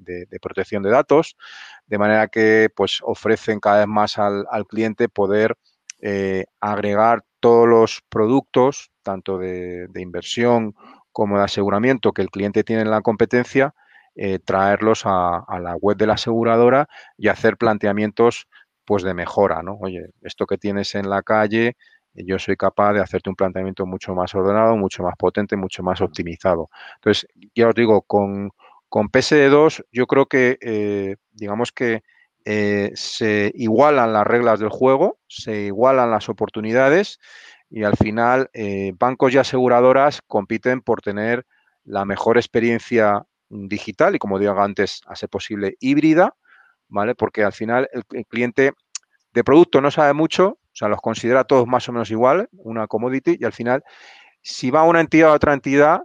protección 0.43 0.83
de 0.83 0.91
datos, 0.91 1.37
de 1.87 1.99
manera 1.99 2.29
que 2.29 2.69
pues 2.77 2.99
ofrecen 3.03 3.61
cada 3.61 3.79
vez 3.79 3.89
más 3.89 4.19
al 4.19 4.67
cliente 4.69 5.09
poder 5.09 5.57
eh, 6.01 6.45
agregar 6.61 7.25
todos 7.41 7.69
los 7.69 8.03
productos, 8.09 8.91
tanto 9.03 9.39
de, 9.39 9.87
de 9.89 10.01
inversión 10.03 10.75
como 11.13 11.39
de 11.39 11.45
aseguramiento 11.45 12.13
que 12.13 12.23
el 12.23 12.31
cliente 12.31 12.65
tiene 12.65 12.83
en 12.83 12.91
la 12.91 13.01
competencia, 13.03 13.75
eh, 14.15 14.39
traerlos 14.41 15.03
a, 15.07 15.39
a, 15.39 15.61
la 15.61 15.77
web 15.77 15.97
de 15.97 16.07
la 16.07 16.15
aseguradora 16.15 16.89
y 17.17 17.29
hacer 17.29 17.57
planteamientos 17.57 18.49
pues 18.85 19.03
de 19.03 19.15
mejora, 19.15 19.63
¿no? 19.63 19.75
Oye, 19.81 20.07
esto 20.23 20.47
que 20.47 20.59
tienes 20.59 20.95
en 20.95 21.09
la 21.11 21.23
calle, 21.23 21.77
yo 22.15 22.39
soy 22.39 22.57
capaz 22.57 22.95
de 22.95 23.01
hacerte 23.01 23.31
un 23.31 23.37
planteamiento 23.37 23.87
mucho 23.87 24.15
más 24.15 24.35
ordenado, 24.35 24.77
mucho 24.77 25.03
más 25.03 25.15
potente, 25.17 25.57
mucho 25.57 25.83
más 25.83 26.01
optimizado. 26.01 26.69
Entonces, 26.97 27.29
ya 27.55 27.69
os 27.69 27.75
digo, 27.75 28.03
con, 28.03 28.51
con 28.89 29.09
PSD2 29.11 29.85
yo 29.93 30.07
creo 30.07 30.27
que, 30.27 30.59
eh, 30.61 31.17
digamos 31.33 31.71
que 31.73 32.03
eh, 32.51 32.93
se 32.95 33.53
igualan 33.57 34.15
las 34.15 34.27
reglas 34.27 34.59
del 34.59 34.71
juego, 34.71 35.19
se 35.29 35.65
igualan 35.65 36.11
las 36.11 36.31
oportunidades 36.31 37.21
y 37.69 37.85
al 37.85 37.95
final 37.99 38.49
eh, 38.55 38.95
bancos 38.99 39.35
y 39.35 39.37
aseguradoras 39.37 40.23
compiten 40.27 40.81
por 40.81 41.03
tener 41.03 41.45
la 41.85 42.07
mejor 42.07 42.39
experiencia 42.39 43.27
digital 43.51 44.15
y 44.15 44.19
como 44.19 44.39
digo 44.39 44.59
antes, 44.59 45.03
a 45.07 45.15
ser 45.15 45.29
posible 45.29 45.77
híbrida, 45.79 46.37
¿vale? 46.89 47.15
Porque 47.15 47.45
al 47.45 47.53
final 47.53 47.87
el, 47.93 48.05
el, 48.13 48.25
cliente 48.25 48.73
de 49.35 49.45
producto 49.45 49.83
no 49.83 49.91
sabe 49.91 50.15
mucho, 50.15 50.47
o 50.47 50.73
sea, 50.73 50.89
los 50.89 51.03
considera 51.03 51.45
todos 51.45 51.67
más 51.67 51.87
o 51.91 51.93
menos 51.93 52.11
igual, 52.11 52.49
una 52.53 52.87
commodity, 52.87 53.37
y 53.39 53.45
al 53.45 53.53
final, 53.53 53.85
si 54.41 54.71
va 54.71 54.85
una 54.85 55.03
entidad 55.03 55.33
a 55.33 55.35
otra 55.35 55.53
entidad, 55.53 56.01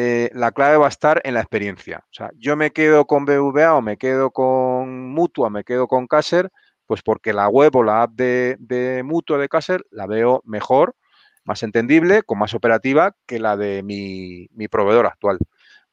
eh, 0.00 0.30
la 0.32 0.52
clave 0.52 0.76
va 0.76 0.86
a 0.86 0.90
estar 0.90 1.20
en 1.24 1.34
la 1.34 1.40
experiencia. 1.40 2.04
O 2.04 2.12
sea, 2.12 2.30
yo 2.36 2.54
me 2.54 2.70
quedo 2.70 3.04
con 3.06 3.24
BVA 3.24 3.74
o 3.74 3.82
me 3.82 3.96
quedo 3.96 4.30
con 4.30 5.10
Mutua, 5.10 5.50
me 5.50 5.64
quedo 5.64 5.88
con 5.88 6.06
Caser, 6.06 6.50
pues 6.86 7.02
porque 7.02 7.32
la 7.32 7.48
web 7.48 7.74
o 7.74 7.82
la 7.82 8.02
app 8.02 8.12
de, 8.12 8.54
de 8.60 9.02
Mutua 9.02 9.38
de 9.38 9.48
Caser 9.48 9.84
la 9.90 10.06
veo 10.06 10.40
mejor, 10.44 10.94
más 11.42 11.64
entendible, 11.64 12.22
con 12.22 12.38
más 12.38 12.54
operativa 12.54 13.16
que 13.26 13.40
la 13.40 13.56
de 13.56 13.82
mi, 13.82 14.46
mi 14.52 14.68
proveedor 14.68 15.06
actual. 15.06 15.38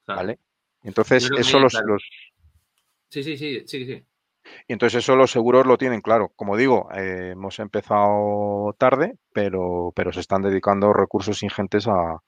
Claro. 0.06 0.22
¿Vale? 0.22 0.40
Entonces, 0.84 1.28
eso 1.36 1.60
los, 1.60 1.72
claro. 1.72 1.94
los, 1.94 2.04
Sí, 3.10 3.24
sí, 3.24 3.38
sí, 3.38 3.64
sí, 3.66 3.86
sí. 3.86 4.06
Y 4.68 4.74
entonces 4.74 5.04
eso 5.04 5.16
los 5.16 5.32
seguros 5.32 5.66
lo 5.66 5.80
tienen 5.80 6.02
claro. 6.02 6.32
Como 6.36 6.56
digo, 6.58 6.90
eh, 6.94 7.32
hemos 7.32 7.58
empezado 7.58 8.76
tarde, 8.78 9.18
pero, 9.34 9.92
pero 9.96 10.14
se 10.14 10.20
están 10.20 10.44
dedicando 10.44 10.94
recursos 10.94 11.42
ingentes 11.42 11.88
a, 11.88 12.22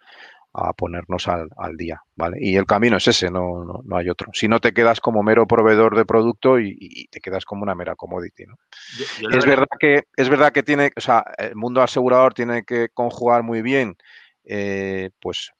a 0.57 0.73
ponernos 0.73 1.27
al, 1.27 1.49
al, 1.57 1.77
día, 1.77 2.01
¿vale? 2.15 2.37
Y 2.39 2.55
el 2.55 2.65
camino 2.65 2.97
es 2.97 3.07
ese, 3.07 3.29
no, 3.29 3.63
no, 3.63 3.81
no, 3.83 3.97
hay 3.97 4.09
otro. 4.09 4.29
Si 4.33 4.47
no 4.47 4.59
te 4.59 4.73
quedas 4.73 4.99
como 4.99 5.23
mero 5.23 5.45
proveedor 5.45 5.95
de 5.95 6.05
producto 6.05 6.59
y, 6.59 6.75
y 6.79 7.07
te 7.07 7.19
quedas 7.19 7.45
como 7.45 7.63
una 7.63 7.75
mera 7.75 7.95
commodity, 7.95 8.45
¿no? 8.45 8.55
Yo, 8.97 9.29
yo 9.29 9.37
es, 9.37 9.45
verdad 9.45 9.67
que, 9.79 10.03
es 10.15 10.29
verdad 10.29 10.51
que 10.51 10.63
tiene, 10.63 10.91
o 10.95 11.01
sea, 11.01 11.23
el 11.37 11.55
mundo 11.55 11.81
asegurador 11.81 12.33
tiene 12.33 12.63
que 12.63 12.89
conjugar 12.93 13.43
muy 13.43 13.61
bien, 13.61 13.97
eh, 14.45 15.11
pues, 15.19 15.51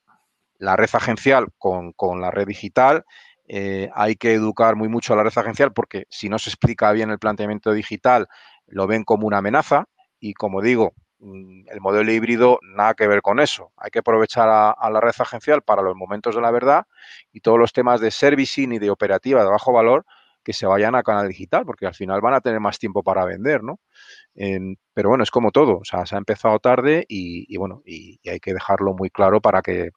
la 0.57 0.75
red 0.75 0.89
agencial 0.93 1.47
con, 1.57 1.93
con 1.93 2.19
la 2.19 2.31
red 2.31 2.47
digital 2.47 3.05
eh, 3.47 3.89
hay 3.95 4.15
que 4.15 4.33
educar 4.33 4.75
muy 4.75 4.89
mucho 4.89 5.13
a 5.13 5.15
la 5.15 5.23
red 5.23 5.31
agencial 5.35 5.71
porque 5.71 6.05
si 6.09 6.27
no 6.27 6.37
se 6.37 6.49
explica 6.49 6.91
bien 6.91 7.09
el 7.09 7.19
planteamiento 7.19 7.71
digital, 7.71 8.27
lo 8.67 8.87
ven 8.87 9.03
como 9.05 9.25
una 9.25 9.37
amenaza 9.37 9.85
y 10.19 10.33
como 10.33 10.61
digo, 10.61 10.93
el 11.19 11.81
modelo 11.81 12.11
híbrido 12.11 12.59
nada 12.61 12.93
que 12.93 13.07
ver 13.07 13.21
con 13.21 13.39
eso. 13.39 13.71
Hay 13.77 13.89
que 13.89 13.99
aprovechar 13.99 14.49
a, 14.49 14.71
a, 14.71 14.89
la 14.89 15.01
red 15.01 15.13
agencial 15.17 15.61
para 15.61 15.81
los 15.81 15.95
momentos 15.95 16.35
de 16.35 16.41
la 16.41 16.51
verdad 16.51 16.85
y 17.31 17.41
todos 17.41 17.57
los 17.57 17.73
temas 17.73 18.01
de 18.01 18.11
servicing 18.11 18.73
y 18.73 18.79
de 18.79 18.89
operativa 18.89 19.43
de 19.43 19.49
bajo 19.49 19.73
valor 19.73 20.05
que 20.47 20.53
se 20.53 20.65
vayan 20.65 20.95
a 20.95 21.03
canal 21.03 21.27
digital, 21.27 21.65
porque 21.65 21.85
al 21.85 21.93
final 21.93 22.21
van 22.21 22.33
a 22.33 22.39
tener 22.39 22.61
más 22.61 22.79
tiempo 22.79 23.03
para 23.03 23.25
vender, 23.25 23.63
¿no? 23.63 23.81
Eh, 24.33 24.77
pero 24.93 25.09
bueno, 25.09 25.23
es 25.25 25.29
como 25.29 25.51
todo, 25.51 25.79
o 25.79 25.83
sea, 25.83 26.05
se 26.05 26.15
ha 26.15 26.19
empezado 26.19 26.57
tarde 26.59 27.05
y, 27.09 27.53
y 27.53 27.57
bueno, 27.57 27.81
y, 27.85 28.17
y, 28.23 28.29
hay 28.29 28.39
que 28.39 28.53
dejarlo 28.53 28.93
muy 28.93 29.09
claro 29.09 29.41
para 29.41 29.61
que 29.61 29.91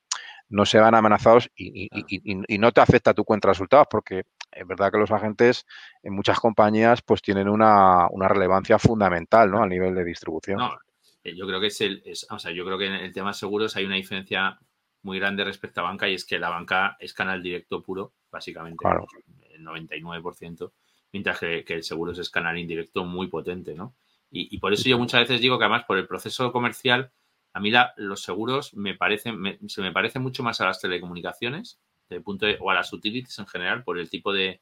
no 0.48 0.66
se 0.66 0.80
van 0.80 0.96
amenazados 0.96 1.48
y, 1.54 1.84
y, 1.84 2.04
y, 2.08 2.54
y, 2.54 2.58
no 2.58 2.72
te 2.72 2.80
afecta 2.80 3.14
tu 3.14 3.24
cuenta 3.24 3.46
de 3.46 3.52
resultados, 3.52 3.86
porque 3.88 4.24
es 4.50 4.66
verdad 4.66 4.90
que 4.90 4.98
los 4.98 5.12
agentes 5.12 5.66
en 6.02 6.14
muchas 6.14 6.40
compañías 6.40 7.00
pues 7.02 7.22
tienen 7.22 7.48
una, 7.48 8.08
una 8.10 8.26
relevancia 8.26 8.80
fundamental 8.80 9.52
¿no? 9.52 9.62
a 9.62 9.68
nivel 9.68 9.94
de 9.94 10.04
distribución. 10.04 10.58
No, 10.58 10.76
yo 11.24 11.46
creo 11.46 11.60
que 11.60 11.68
es 11.68 11.80
el, 11.80 12.02
es, 12.04 12.26
o 12.30 12.38
sea, 12.38 12.50
yo 12.52 12.64
creo 12.64 12.78
que 12.78 12.86
en 12.86 12.94
el 12.94 13.12
tema 13.12 13.30
de 13.30 13.34
seguros 13.34 13.76
hay 13.76 13.84
una 13.84 13.96
diferencia 13.96 14.58
muy 15.02 15.18
grande 15.18 15.44
respecto 15.44 15.80
a 15.80 15.84
banca 15.84 16.08
y 16.08 16.14
es 16.14 16.24
que 16.24 16.38
la 16.38 16.50
banca 16.50 16.96
es 17.00 17.12
canal 17.14 17.42
directo 17.42 17.82
puro, 17.82 18.14
básicamente, 18.30 18.78
claro. 18.78 19.06
el 19.50 19.64
99%, 19.64 20.72
mientras 21.12 21.38
que, 21.38 21.64
que, 21.64 21.74
el 21.74 21.82
seguro 21.82 22.12
es 22.12 22.30
canal 22.30 22.58
indirecto 22.58 23.04
muy 23.04 23.28
potente, 23.28 23.74
¿no? 23.74 23.96
Y, 24.30 24.54
y 24.54 24.58
por 24.58 24.72
eso 24.72 24.88
yo 24.88 24.98
muchas 24.98 25.22
veces 25.22 25.40
digo 25.40 25.58
que 25.58 25.64
además 25.64 25.84
por 25.84 25.98
el 25.98 26.06
proceso 26.06 26.52
comercial 26.52 27.12
a 27.52 27.60
mí 27.60 27.70
la, 27.70 27.92
los 27.96 28.22
seguros 28.22 28.74
me 28.74 28.94
parecen, 28.94 29.38
me, 29.38 29.58
se 29.66 29.82
me 29.82 29.92
parece 29.92 30.18
mucho 30.18 30.42
más 30.42 30.60
a 30.60 30.66
las 30.66 30.80
telecomunicaciones 30.80 31.80
de 32.08 32.20
punto 32.20 32.46
de, 32.46 32.56
o 32.60 32.70
a 32.70 32.74
las 32.74 32.92
utilities 32.92 33.38
en 33.38 33.46
general 33.46 33.82
por 33.84 33.98
el 33.98 34.10
tipo 34.10 34.32
de, 34.32 34.60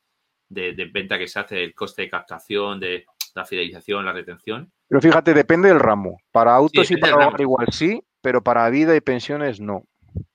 de, 0.48 0.72
de, 0.72 0.84
venta 0.86 1.18
que 1.18 1.28
se 1.28 1.38
hace, 1.38 1.64
el 1.64 1.74
coste 1.74 2.02
de 2.02 2.10
captación, 2.10 2.80
de 2.80 3.06
la 3.34 3.44
fidelización, 3.44 4.04
la 4.04 4.12
retención. 4.12 4.72
Pero 4.88 5.00
fíjate, 5.00 5.34
depende 5.34 5.68
del 5.68 5.80
ramo. 5.80 6.18
Para 6.32 6.54
autos 6.54 6.86
sí, 6.86 6.94
y 6.94 6.96
para 6.96 7.16
hogar 7.16 7.40
igual 7.40 7.68
sí, 7.70 8.02
pero 8.20 8.42
para 8.42 8.68
vida 8.70 8.96
y 8.96 9.00
pensiones 9.00 9.60
no. 9.60 9.84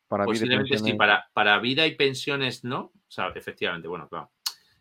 Para 0.08 0.26
Posiblemente 0.26 0.64
vida 0.64 0.68
y 0.68 0.70
pensiones... 0.70 0.92
sí, 0.92 0.98
para, 0.98 1.30
para 1.34 1.60
vida 1.60 1.88
y 1.88 1.96
pensiones 1.96 2.64
no. 2.64 2.92
O 3.08 3.12
sea, 3.12 3.30
efectivamente, 3.36 3.88
bueno, 3.88 4.08
claro. 4.08 4.32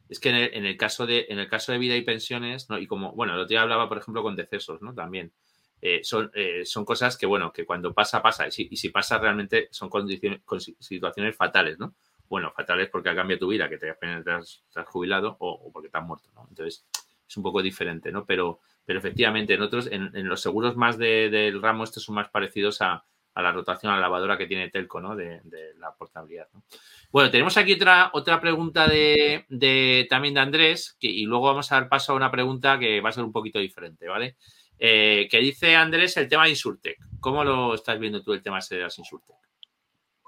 Es 0.09 0.21
que 0.21 0.29
en 0.29 0.35
el, 0.35 0.55
en 0.55 0.67
el, 0.67 0.77
caso, 0.77 1.07
de, 1.07 1.27
en 1.31 1.39
el 1.39 1.49
caso 1.49 1.73
de 1.73 1.79
vida 1.79 1.97
y 1.97 2.03
pensiones, 2.03 2.69
¿no? 2.69 2.79
y 2.79 2.87
como, 2.87 3.13
bueno, 3.13 3.33
el 3.33 3.41
otro 3.41 3.49
día 3.49 3.63
hablaba, 3.63 3.89
por 3.89 3.99
ejemplo, 3.99 4.23
con 4.23 4.37
decesos, 4.37 4.83
¿no? 4.83 4.93
También 4.93 5.33
eh, 5.81 6.01
son, 6.05 6.31
eh, 6.35 6.65
son 6.65 6.85
cosas 6.85 7.17
que, 7.17 7.27
bueno, 7.27 7.53
que 7.53 7.67
cuando 7.67 7.93
pasa, 7.93 8.23
pasa. 8.23 8.47
Y 8.47 8.53
si, 8.53 8.69
y 8.71 8.77
si 8.77 8.91
pasa 8.91 9.19
realmente 9.19 9.69
son 9.73 9.89
condiciones, 9.89 10.43
con 10.45 10.61
situaciones 10.61 11.35
fatales, 11.35 11.79
¿no? 11.79 11.95
Bueno, 12.29 12.53
fatales 12.55 12.89
porque 12.89 13.09
ha 13.09 13.17
cambiado 13.17 13.41
tu 13.41 13.49
vida, 13.49 13.69
que 13.69 13.79
te 13.79 13.91
has, 13.91 13.99
te 13.99 14.31
has, 14.31 14.63
te 14.73 14.81
has 14.81 14.87
jubilado 14.87 15.37
o, 15.41 15.51
o, 15.51 15.73
porque 15.73 15.89
te 15.89 15.99
has 15.99 16.05
muerto, 16.05 16.31
¿no? 16.35 16.47
Entonces, 16.49 16.87
es 17.33 17.37
un 17.39 17.43
poco 17.43 17.63
diferente, 17.63 18.13
¿no? 18.13 18.25
Pero, 18.27 18.61
pero 18.85 18.99
efectivamente, 18.99 19.55
en 19.55 19.63
otros, 19.63 19.89
en, 19.91 20.11
los 20.29 20.41
seguros 20.41 20.77
más 20.77 20.99
de, 20.99 21.31
del 21.31 21.63
ramo, 21.63 21.85
estos 21.85 22.03
son 22.03 22.15
más 22.15 22.29
parecidos 22.29 22.83
a, 22.83 23.05
la 23.35 23.53
rotación, 23.53 23.91
a 23.91 23.97
la 23.97 24.03
lavadora 24.03 24.37
que 24.37 24.47
tiene 24.47 24.69
Telco, 24.69 25.01
¿no? 25.01 25.17
De, 25.17 25.41
la 25.79 25.95
portabilidad, 25.95 26.49
¿no? 26.53 26.63
Bueno, 27.11 27.31
tenemos 27.31 27.57
aquí 27.57 27.73
otra, 27.75 28.11
otra 28.13 28.41
pregunta 28.41 28.87
de, 28.87 30.07
también 30.09 30.35
de 30.35 30.41
Andrés, 30.41 30.97
y 31.01 31.25
luego 31.25 31.47
vamos 31.47 31.73
a 31.73 31.77
dar 31.77 31.89
paso 31.89 32.13
a 32.13 32.17
una 32.17 32.31
pregunta 32.31 32.79
que 32.79 33.01
va 33.01 33.09
a 33.09 33.13
ser 33.13 33.25
un 33.25 33.33
poquito 33.33 33.59
diferente, 33.59 34.07
¿vale? 34.09 34.37
Eh, 34.79 35.29
que 35.31 35.39
dice 35.39 35.77
Andrés 35.77 36.17
el 36.17 36.29
tema 36.29 36.45
de 36.45 36.51
Insurtech. 36.51 36.99
¿Cómo 37.21 37.45
lo 37.45 37.75
estás 37.75 37.99
viendo 37.99 38.23
tú 38.23 38.33
el 38.33 38.43
tema 38.43 38.59
de 38.69 38.79
las 38.79 38.99
Insurtech? 38.99 39.37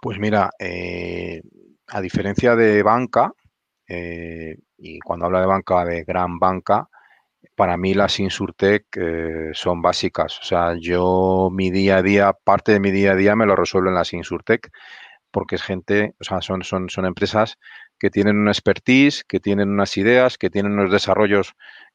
Pues 0.01 0.19
mira, 0.19 0.51
eh, 0.59 1.43
a 1.89 2.01
diferencia 2.01 2.55
de 2.55 2.83
banca, 2.83 3.33
eh, 3.89 4.57
y 4.79 4.99
cuando 5.01 5.27
habla 5.27 5.41
de 5.41 5.47
banca, 5.47 5.85
de 5.85 6.05
gran 6.05 6.39
banca, 6.39 6.89
para 7.55 7.77
mí 7.77 7.95
las 7.95 8.21
Insurtech 8.21 8.87
eh, 8.97 9.51
son 9.53 9.83
básicas. 9.83 10.39
O 10.41 10.45
sea, 10.45 10.75
yo 10.79 11.51
mi 11.53 11.71
día 11.71 11.99
a 11.99 12.03
día, 12.03 12.33
parte 12.33 12.73
de 12.73 12.81
mi 12.81 12.91
día 12.91 13.13
a 13.13 13.17
día 13.17 13.37
me 13.37 13.47
lo 13.47 13.57
resuelvo 13.57 13.89
en 13.89 13.95
las 13.95 14.13
Insurtech, 14.13 14.71
porque 15.31 15.57
es 15.57 15.63
gente, 15.63 16.15
o 16.21 16.25
sea, 16.25 16.41
son, 16.41 16.63
son, 16.63 16.89
son 16.91 17.07
empresas 17.07 17.59
que 17.99 18.11
tienen 18.11 18.39
una 18.39 18.53
expertise, 18.53 19.25
que 19.25 19.41
tienen 19.41 19.71
unas 19.71 19.97
ideas, 19.97 20.39
que 20.39 20.51
tienen 20.51 20.73
unos 20.73 20.93
desarrollos 20.93 21.55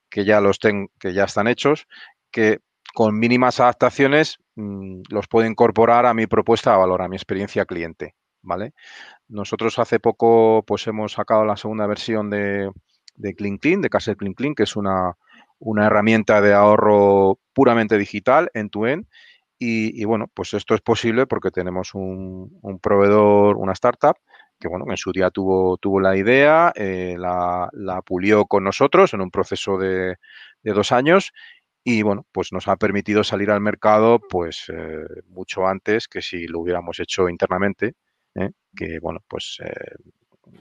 que 0.10 0.26
ya 0.26 0.42
los 0.42 0.60
ten, 0.60 0.90
que 1.00 1.14
ya 1.14 1.26
están 1.26 1.48
hechos 1.48 1.88
que 2.32 2.60
con 2.94 3.18
mínimas 3.18 3.60
adaptaciones 3.60 4.40
mmm, 4.56 5.02
los 5.10 5.28
puedo 5.28 5.48
incorporar 5.48 6.06
a 6.06 6.14
mi 6.14 6.28
propuesta 6.28 6.72
de 6.72 6.78
valor, 6.78 7.02
a 7.02 7.08
mi 7.08 7.16
experiencia 7.16 7.66
cliente, 7.66 8.16
¿vale? 8.42 8.74
Nosotros 9.28 9.78
hace 9.80 10.00
poco 10.00 10.64
pues 10.66 10.88
hemos 10.88 11.14
sacado 11.14 11.46
la 11.46 11.58
segunda 11.58 11.88
versión 11.88 12.30
de, 12.30 12.72
de 13.16 13.36
Clean, 13.36 13.82
de 13.82 13.90
Castle 13.90 14.16
Clean 14.16 14.34
Clean, 14.34 14.56
que 14.56 14.64
es 14.64 14.76
una, 14.76 15.16
una 15.60 15.88
herramienta 15.88 16.42
de 16.42 16.54
ahorro 16.54 17.40
puramente 17.54 17.98
digital, 17.98 18.50
en 18.54 18.70
tu 18.70 18.86
end, 18.86 19.06
Y, 19.62 20.06
bueno, 20.06 20.28
pues 20.34 20.54
esto 20.54 20.74
es 20.74 20.82
posible 20.82 21.28
porque 21.28 21.52
tenemos 21.52 21.94
un, 21.94 22.80
proveedor, 22.82 23.58
una 23.58 23.74
startup, 23.74 24.16
que 24.60 24.70
bueno, 24.70 24.86
en 24.90 24.98
su 24.98 25.12
día 25.12 25.30
tuvo, 25.32 25.78
tuvo 25.78 26.00
la 26.00 26.16
idea, 26.18 26.72
eh, 26.76 27.16
la, 27.18 27.70
pulió 28.06 28.46
con 28.46 28.64
nosotros 28.64 29.14
en 29.14 29.22
un 29.22 29.32
proceso 29.32 29.78
de, 29.78 30.16
dos 30.64 30.92
años 30.92 31.34
y 31.84 32.04
bueno, 32.04 32.26
pues 32.32 32.52
nos 32.54 32.68
ha 32.68 32.78
permitido 32.78 33.24
salir 33.24 33.52
al 33.52 33.62
mercado 33.62 34.20
pues 34.20 34.66
eh, 34.70 35.06
mucho 35.30 35.68
antes 35.68 36.08
que 36.08 36.22
si 36.22 36.48
lo 36.48 36.60
hubiéramos 36.62 37.00
hecho 37.00 37.30
internamente, 37.30 37.96
¿eh? 38.36 38.52
que 38.76 39.00
bueno, 39.00 39.22
pues 39.28 39.60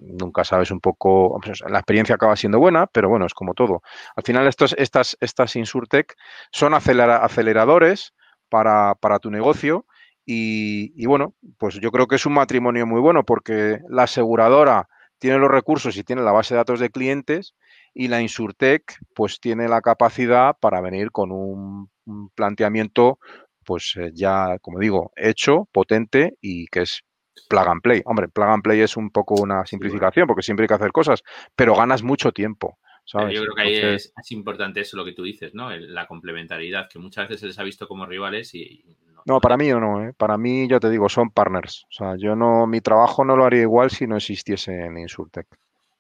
nunca 0.01 0.45
sabes 0.45 0.71
un 0.71 0.81
poco, 0.81 1.41
la 1.69 1.79
experiencia 1.79 2.15
acaba 2.15 2.37
siendo 2.37 2.59
buena, 2.59 2.87
pero 2.87 3.09
bueno, 3.09 3.27
es 3.27 3.35
como 3.35 3.55
todo. 3.55 3.83
Al 4.17 4.25
final 4.25 4.47
estos, 4.47 4.75
estas, 4.79 5.17
estas 5.21 5.57
Insurtech 5.57 6.15
son 6.51 6.75
aceleradores 6.75 8.15
para, 8.49 9.19
tu 9.21 9.31
negocio 9.31 9.87
y, 10.25 11.07
bueno, 11.07 11.35
pues 11.59 11.81
yo 11.81 11.91
creo 11.91 12.07
que 12.07 12.17
es 12.17 12.27
un 12.27 12.35
matrimonio 12.35 12.87
muy 12.87 13.01
bueno 13.01 13.25
porque 13.25 13.81
la 13.89 14.05
aseguradora 14.05 14.89
tiene 15.19 15.39
los 15.39 15.51
recursos 15.51 15.97
y 15.97 16.05
tiene 16.05 16.23
la 16.23 16.33
base 16.33 16.55
de 16.55 16.59
datos 16.59 16.81
de 16.81 16.91
clientes 16.91 17.55
y 17.95 18.09
la 18.09 18.21
Insurtech 18.21 18.99
pues 19.15 19.41
tiene 19.41 19.69
la 19.69 19.81
capacidad 19.81 20.57
para 20.61 20.81
venir 20.81 21.11
con 21.11 21.33
un, 21.33 21.91
planteamiento 22.35 23.19
pues 23.65 23.95
eh, 23.99 24.13
ya, 24.15 24.59
como 24.61 24.79
digo, 24.79 25.13
hecho, 25.15 25.69
potente 25.73 26.39
y 26.41 26.67
que 26.69 26.83
es 26.83 27.03
plug 27.49 27.69
and 27.69 27.83
play. 27.83 28.03
Hombre, 28.05 28.29
plug 28.29 28.49
and 28.49 28.63
play 28.63 28.81
es 28.81 28.97
un 28.97 29.11
poco 29.11 29.35
una 29.35 29.65
simplificación 29.67 30.27
porque 30.27 30.43
siempre 30.43 30.65
hay 30.65 30.69
que 30.69 30.75
hacer 30.75 30.93
cosas, 30.93 31.23
pero 31.55 31.75
ganas 31.75 32.03
mucho 32.03 32.33
tiempo. 32.33 32.79
Yo 33.13 33.43
creo 33.43 33.55
que 33.55 33.63
ahí 33.63 33.75
es, 33.77 34.13
importante 34.31 34.81
eso 34.81 34.97
lo 34.97 35.05
que 35.05 35.13
tú 35.13 35.23
dices, 35.23 35.55
¿no? 35.55 35.71
La 35.71 36.07
complementariedad, 36.07 36.89
que 36.91 36.99
muchas 36.99 37.27
veces 37.27 37.41
se 37.41 37.47
les 37.47 37.59
ha 37.59 37.63
visto 37.63 37.89
como 37.89 38.05
rivales 38.05 38.55
y... 38.55 38.85
No, 39.25 39.41
para 39.41 39.57
mí 39.57 39.69
no, 39.69 40.05
¿eh? 40.05 40.13
Para 40.15 40.37
mí, 40.37 40.69
ya 40.69 40.79
te 40.79 40.91
digo, 40.91 41.09
son 41.09 41.31
partners. 41.31 41.85
O 41.85 41.93
sea, 41.93 42.17
yo 42.17 42.37
no, 42.37 42.67
mi 42.67 42.81
trabajo 42.81 43.25
no 43.25 43.37
lo 43.37 43.45
haría 43.45 43.63
igual 43.63 43.91
si 43.91 44.07
no 44.07 44.17
existiese 44.17 44.73
en 44.73 44.99
Insurtech. 44.99 45.47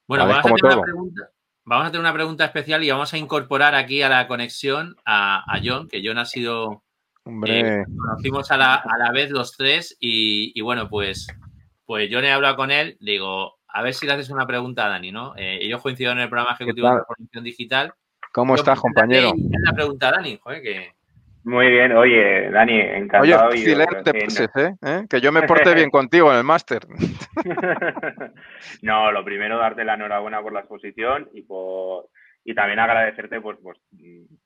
Bueno, 0.06 0.26
vamos, 0.26 0.38
a 0.38 0.42
tener 0.42 0.64
una 0.64 0.82
pregunta, 0.82 1.30
vamos 1.64 1.86
a 1.86 1.90
tener 1.90 2.00
una 2.00 2.14
pregunta 2.14 2.44
especial 2.44 2.84
y 2.84 2.90
vamos 2.90 3.12
a 3.12 3.18
incorporar 3.18 3.74
aquí 3.74 4.02
a 4.02 4.08
la 4.08 4.26
conexión 4.28 4.96
a, 5.04 5.60
John, 5.62 5.88
que 5.88 6.02
John 6.04 6.18
ha 6.18 6.24
sido... 6.24 6.82
Hombre. 7.28 7.60
Eh, 7.60 7.84
conocimos 7.84 8.50
a 8.50 8.56
la, 8.56 8.76
a 8.76 8.96
la, 8.96 9.12
vez 9.12 9.30
los 9.30 9.54
tres 9.54 9.94
y, 10.00 10.50
y 10.58 10.62
bueno, 10.62 10.88
pues, 10.88 11.26
pues 11.84 12.08
John 12.10 12.24
he 12.24 12.32
hablado 12.32 12.56
con 12.56 12.70
él, 12.70 12.96
digo, 13.00 13.58
a 13.68 13.82
ver 13.82 13.92
si 13.92 14.06
le 14.06 14.14
haces 14.14 14.30
una 14.30 14.46
pregunta 14.46 14.86
a 14.86 14.88
Dani, 14.88 15.12
¿no? 15.12 15.34
Eh, 15.36 15.58
ellos 15.60 15.82
coincidieron 15.82 16.16
en 16.16 16.24
el 16.24 16.30
programa 16.30 16.54
ejecutivo 16.54 16.88
de 16.88 16.94
transformación 16.94 17.44
digital. 17.44 17.92
¿Cómo 18.32 18.54
estás, 18.54 18.80
compañero? 18.80 19.34
La 19.62 19.74
pregunta 19.74 20.08
a 20.08 20.12
Dani, 20.12 20.38
joder, 20.42 20.62
que... 20.62 20.92
Muy 21.44 21.68
bien, 21.70 21.92
oye, 21.92 22.50
Dani, 22.50 22.80
encantado. 22.80 23.48
Oye, 23.48 23.60
excelente, 23.60 24.10
¿eh? 24.56 24.74
¿eh? 24.82 25.06
que 25.08 25.20
yo 25.20 25.30
me 25.30 25.42
porte 25.42 25.74
bien 25.74 25.90
contigo 25.90 26.30
en 26.32 26.38
el 26.38 26.44
máster. 26.44 26.86
no, 28.82 29.12
lo 29.12 29.22
primero, 29.22 29.58
darte 29.58 29.84
la 29.84 29.94
enhorabuena 29.94 30.40
por 30.40 30.54
la 30.54 30.60
exposición 30.60 31.28
y 31.34 31.42
por 31.42 32.08
y 32.48 32.54
también 32.54 32.78
agradecerte 32.78 33.42
pues, 33.42 33.58
pues 33.62 33.76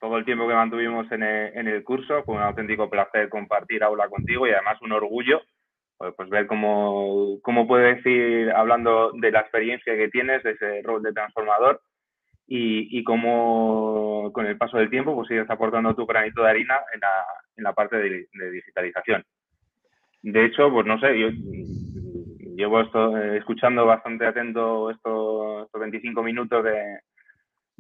todo 0.01 0.19
el 0.19 0.25
tiempo 0.25 0.49
que 0.49 0.55
mantuvimos 0.55 1.11
en 1.13 1.23
el, 1.23 1.57
en 1.57 1.69
el 1.69 1.85
curso. 1.85 2.25
Fue 2.25 2.35
un 2.35 2.43
auténtico 2.43 2.91
placer 2.91 3.29
compartir 3.29 3.85
aula 3.85 4.09
contigo 4.09 4.45
y 4.45 4.51
además 4.51 4.83
un 4.83 4.91
orgullo 4.91 5.41
pues, 5.99 6.13
pues 6.17 6.29
ver 6.29 6.49
cómo, 6.49 7.39
cómo 7.43 7.69
puedes 7.69 8.05
ir 8.05 8.51
hablando 8.51 9.13
de 9.13 9.31
la 9.31 9.39
experiencia 9.39 9.97
que 9.97 10.09
tienes, 10.09 10.43
de 10.43 10.51
ese 10.51 10.83
rol 10.83 11.01
de 11.01 11.13
transformador 11.13 11.81
y, 12.49 13.05
cómo 13.05 14.33
con 14.33 14.47
el 14.47 14.59
paso 14.59 14.79
del 14.79 14.91
tiempo 14.91 15.15
pues 15.15 15.29
sigues 15.29 15.49
aportando 15.49 15.95
tu 15.95 16.05
granito 16.05 16.43
de 16.43 16.51
harina 16.51 16.81
en 16.93 17.01
la, 17.01 17.25
en 17.57 17.63
la 17.63 17.73
parte 17.73 17.99
de, 17.99 18.27
digitalización. 18.51 19.23
De 20.23 20.45
hecho, 20.45 20.73
pues 20.73 20.87
no 20.87 20.99
sé, 20.99 21.17
yo 21.17 21.29
llevo 22.57 22.81
eh, 22.81 23.37
escuchando 23.39 23.87
bastante 23.87 24.27
atento 24.27 24.91
estos, 24.91 25.67
estos 25.67 25.81
25 25.81 26.21
minutos 26.25 26.65
de, 26.65 26.99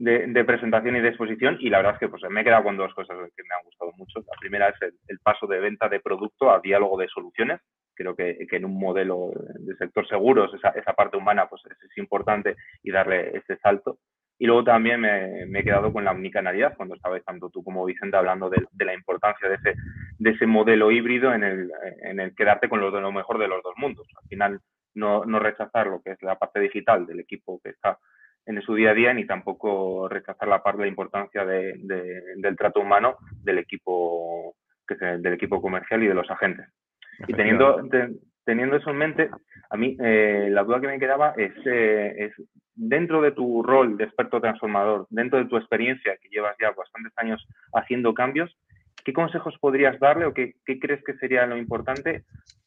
de, 0.03 0.45
presentación 0.45 0.97
y 0.97 1.01
de 1.01 1.09
exposición 1.09 1.57
y 1.61 1.71
la 1.71 1.79
verdad 1.79 1.95
es 1.95 2.01
que 2.01 2.09
pues, 2.09 2.23
me 2.31 2.41
he 2.41 2.45
quedado 2.45 2.65
con 2.65 2.77
dos 2.77 2.93
cosas 2.95 3.17
que 3.37 3.43
me 3.43 3.55
han 3.55 3.65
gustado 3.65 3.93
mucho. 3.97 4.21
La 4.21 4.39
primera 4.41 4.69
es 4.69 4.95
el 5.09 5.19
paso 5.21 5.47
de 5.47 5.61
venta 5.61 5.89
de 5.89 6.01
producto 6.01 6.51
a 6.51 6.61
diálogo 6.61 6.99
de 6.99 7.09
soluciones 7.09 7.61
creo 7.95 8.15
que, 8.17 8.47
en 8.51 8.65
un 8.65 8.79
modelo 8.79 9.31
de 9.59 9.77
sector 9.77 10.07
seguros 10.09 10.53
esa, 10.55 10.71
esa 10.71 10.93
parte 10.93 11.17
humana 11.17 11.47
pues 11.49 11.63
es, 11.67 11.99
importante 11.99 12.57
y 12.83 12.91
darle 12.91 13.37
ese 13.37 13.57
salto. 13.59 13.99
Y 14.39 14.47
luego 14.47 14.65
también 14.65 15.01
me, 15.01 15.43
he 15.45 15.65
quedado 15.65 15.93
con 15.93 16.05
la 16.05 16.11
omnicanalidad, 16.11 16.77
cuando 16.77 16.97
estabais 16.97 17.25
tanto 17.25 17.51
tú 17.51 17.63
como 17.63 17.85
Vicente 17.85 18.17
hablando 18.17 18.51
de, 18.51 18.67
la 18.85 18.95
importancia 18.95 19.49
de 19.49 19.55
ese, 19.57 19.75
de 20.19 20.31
ese 20.31 20.47
modelo 20.47 20.91
híbrido 20.91 21.33
en 21.33 21.45
el, 21.45 21.71
en 22.03 22.19
el 22.19 22.35
quedarte 22.35 22.69
con 22.69 22.81
lo, 22.81 22.91
lo 22.91 23.13
mejor 23.13 23.39
de 23.39 23.47
los 23.47 23.63
dos 23.63 23.75
mundos. 23.77 24.07
Al 24.21 24.29
final, 24.29 24.61
no, 24.95 25.25
no 25.25 25.39
rechazar 25.39 25.87
lo 25.87 26.03
que 26.03 26.13
es 26.13 26.23
la 26.23 26.39
parte 26.39 26.61
digital 26.61 27.07
del 27.07 27.21
equipo 27.21 27.61
que 27.63 27.71
está 27.71 27.99
en 28.47 28.61
su 28.63 28.75
día 28.75 28.91
a 28.91 28.95
día, 28.95 29.15
ni 29.15 29.27
tampoco 29.27 30.09
rechazar 30.09 30.49
la 30.49 30.63
parte 30.63 30.79
de 30.79 30.85
la 30.85 30.91
importancia 30.91 31.45
de, 31.45 31.75
del 32.37 32.57
trato 32.57 32.81
humano 32.81 33.17
del 33.43 33.59
equipo, 33.59 34.57
que 34.87 34.95
del 34.95 35.35
equipo 35.35 35.61
comercial 35.61 36.03
y 36.03 36.09
de 36.09 36.15
los 36.15 36.31
agentes. 36.31 36.67
Y 37.29 37.35
teniendo, 37.35 37.89
teniendo 38.45 38.77
eso 38.77 38.91
en 38.91 38.97
mente, 38.97 39.31
a 39.71 39.77
mí 39.77 39.97
eh, 40.01 40.49
la 40.51 40.65
duda 40.65 40.81
que 40.81 40.89
me 40.89 40.99
quedaba 40.99 41.35
es, 41.37 41.53
eh, 41.67 42.15
es, 42.19 42.33
dentro 42.75 43.23
de 43.23 43.33
tu 43.33 43.63
rol 43.63 43.97
de 43.97 44.05
experto 44.05 44.41
transformador, 44.41 45.07
dentro 45.11 45.39
de 45.39 45.47
tu 45.47 45.57
experiencia, 45.57 46.17
que 46.21 46.29
llevas 46.29 46.57
ya 46.61 46.73
bastantes 46.73 47.13
años 47.17 47.47
haciendo 47.75 48.13
cambios, 48.15 48.57
¿qué 49.05 49.13
consejos 49.13 49.57
podrías 49.61 49.99
darle 50.01 50.27
o 50.27 50.35
qué, 50.35 50.55
qué 50.65 50.79
crees 50.79 51.03
que 51.05 51.15
sería 51.15 51.47
lo 51.47 51.57
importante 51.57 52.25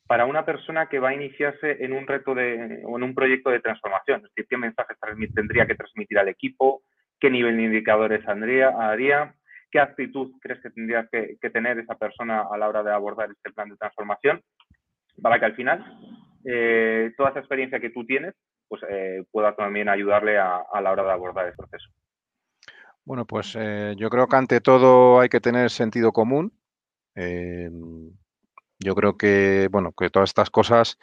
para 0.08 0.26
una 0.26 0.46
persona 0.46 0.88
que 0.88 1.00
va 1.00 1.10
a 1.10 1.16
iniciarse 1.16 1.84
en 1.84 1.94
un 1.94 2.06
reto 2.06 2.36
de, 2.36 2.82
o 2.86 2.98
en 2.98 3.04
un 3.04 3.16
proyecto 3.16 3.50
de 3.50 3.60
transformación? 3.60 4.18
Es 4.18 4.24
decir, 4.24 4.46
¿qué 4.50 4.58
mensajes 4.58 4.98
tendría 5.34 5.66
que 5.66 5.76
transmitir 5.76 6.20
al 6.20 6.30
equipo? 6.30 6.84
¿Qué 7.20 7.30
nivel 7.30 7.58
de 7.58 7.64
indicadores 7.64 8.26
haría? 8.28 9.36
¿Qué 9.72 9.80
actitud 9.80 10.34
crees 10.42 10.62
que 10.62 10.70
tendría 10.70 11.08
que, 11.12 11.38
tener 11.50 11.80
esa 11.80 11.96
persona 11.96 12.46
a 12.52 12.58
la 12.58 12.70
hora 12.70 12.84
de 12.84 12.94
abordar 12.94 13.32
este 13.32 13.52
plan 13.52 13.70
de 13.70 13.78
transformación 13.78 14.42
para 15.22 15.40
que 15.40 15.46
al 15.46 15.56
final 15.56 15.84
eh, 16.46 17.12
toda 17.18 17.32
esa 17.32 17.40
experiencia 17.40 17.80
que 17.80 17.90
tú 17.90 18.06
tienes 18.06 18.36
pues 18.68 18.82
eh, 18.90 19.24
pueda 19.32 19.56
también 19.56 19.90
ayudarle 19.90 20.38
a, 20.38 20.64
la 20.82 20.92
hora 20.92 21.04
de 21.04 21.12
abordar 21.12 21.48
el 21.48 21.54
proceso? 21.54 21.90
Bueno, 23.04 23.26
pues 23.26 23.56
eh, 23.60 23.96
yo 23.98 24.10
creo 24.10 24.28
que 24.28 24.36
ante 24.36 24.62
todo 24.62 25.20
hay 25.20 25.30
que 25.30 25.40
tener 25.40 25.70
sentido 25.70 26.12
común. 26.12 26.52
Yo 28.86 28.94
creo 28.94 29.18
que, 29.18 29.68
bueno, 29.72 29.94
que 29.98 30.12
todas 30.12 30.30
estas 30.30 30.52
cosas 30.52 31.00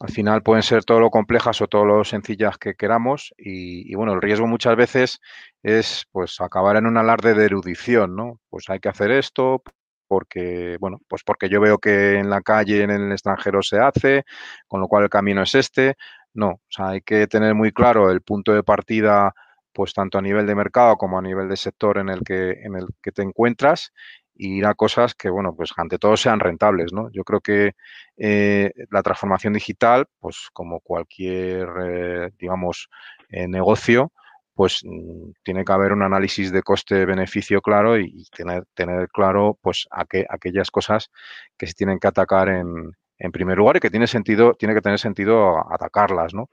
al 0.00 0.08
final 0.08 0.42
pueden 0.42 0.62
ser 0.62 0.84
todo 0.84 0.98
lo 0.98 1.10
complejas 1.10 1.60
o 1.60 1.66
todo 1.68 1.84
lo 1.84 2.02
sencillas 2.02 2.56
que 2.56 2.74
queramos 2.74 3.34
y, 3.36 3.94
bueno, 3.94 4.14
el 4.14 4.22
riesgo 4.22 4.46
muchas 4.46 4.76
veces 4.76 5.20
es 5.62 6.06
pues 6.10 6.40
acabar 6.40 6.76
en 6.76 6.86
un 6.86 6.96
alarde 6.96 7.34
de 7.34 7.44
erudición, 7.44 8.16
¿no? 8.16 8.40
Pues 8.48 8.70
hay 8.70 8.80
que 8.80 8.88
hacer 8.88 9.10
esto 9.10 9.62
porque, 10.06 10.78
bueno, 10.80 11.00
pues 11.06 11.22
porque 11.22 11.50
yo 11.50 11.60
veo 11.60 11.76
que 11.78 12.14
en 12.14 12.30
la 12.30 12.40
calle, 12.40 12.82
en 12.82 12.90
el 12.90 13.12
extranjero 13.12 13.60
se 13.62 13.78
hace, 13.78 14.24
con 14.66 14.80
lo 14.80 14.88
cual 14.88 15.04
el 15.04 15.10
camino 15.10 15.42
es 15.42 15.54
este. 15.54 15.96
No, 16.32 16.48
o 16.48 16.60
sea, 16.70 16.88
hay 16.90 17.02
que 17.02 17.26
tener 17.26 17.54
muy 17.54 17.72
claro 17.72 18.10
el 18.10 18.22
punto 18.22 18.54
de 18.54 18.62
partida 18.62 19.34
pues 19.74 19.92
tanto 19.92 20.16
a 20.18 20.22
nivel 20.22 20.46
de 20.46 20.54
mercado 20.54 20.96
como 20.96 21.18
a 21.18 21.22
nivel 21.22 21.48
de 21.48 21.56
sector 21.56 21.98
en 21.98 22.08
el 22.08 22.22
que, 22.22 22.52
en 22.62 22.74
el 22.74 22.86
que 23.02 23.12
te 23.12 23.22
encuentras 23.22 23.92
y 24.38 24.58
ir 24.58 24.66
a 24.66 24.74
cosas 24.74 25.14
que, 25.14 25.28
bueno, 25.28 25.54
pues 25.54 25.72
ante 25.76 25.98
todo 25.98 26.16
sean 26.16 26.38
rentables, 26.38 26.92
¿no? 26.92 27.10
Yo 27.10 27.24
creo 27.24 27.40
que 27.40 27.72
eh, 28.16 28.72
la 28.90 29.02
transformación 29.02 29.52
digital, 29.52 30.06
pues 30.20 30.48
como 30.52 30.80
cualquier, 30.80 31.68
eh, 31.84 32.30
digamos, 32.38 32.88
eh, 33.30 33.48
negocio, 33.48 34.12
pues 34.54 34.80
mm, 34.84 35.32
tiene 35.42 35.64
que 35.64 35.72
haber 35.72 35.92
un 35.92 36.02
análisis 36.02 36.52
de 36.52 36.62
coste-beneficio 36.62 37.60
claro 37.60 37.98
y, 37.98 38.24
tener, 38.36 38.64
tener 38.74 39.08
claro, 39.08 39.58
pues, 39.60 39.88
aquellas 39.90 40.70
cosas 40.70 41.10
que 41.56 41.66
se 41.66 41.74
tienen 41.74 41.98
que 41.98 42.08
atacar 42.08 42.48
en, 42.48 42.92
en 43.18 43.32
primer 43.32 43.58
lugar 43.58 43.76
y 43.78 43.80
que 43.80 43.90
tiene 43.90 44.06
sentido, 44.06 44.54
tiene 44.54 44.74
que 44.74 44.82
tener 44.82 45.00
sentido 45.00 45.58
atacarlas, 45.72 46.32
¿no? 46.32 46.48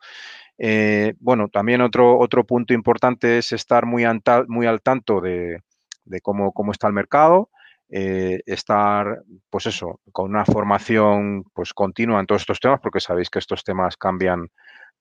bueno, 1.19 1.49
también 1.49 1.81
otro, 1.81 2.17
otro 2.17 2.45
punto 2.45 2.73
importante 2.73 3.39
es 3.39 3.51
estar 3.51 3.85
muy, 3.85 4.05
muy 4.47 4.65
al 4.65 4.81
tanto 4.81 5.19
de, 5.19 5.59
de 6.05 6.21
cómo, 6.21 6.53
cómo, 6.53 6.71
está 6.71 6.87
el 6.87 6.93
mercado, 6.93 7.49
eh, 7.89 8.41
estar, 8.45 9.21
pues 9.49 9.67
eso, 9.67 9.99
con 10.11 10.31
una 10.31 10.45
formación 10.45 11.43
pues 11.53 11.73
continua 11.73 12.19
en 12.19 12.25
todos 12.25 12.41
estos 12.41 12.59
temas, 12.59 12.79
porque 12.81 12.99
sabéis 12.99 13.29
que 13.29 13.39
estos 13.39 13.63
temas 13.63 13.97
cambian, 13.97 14.49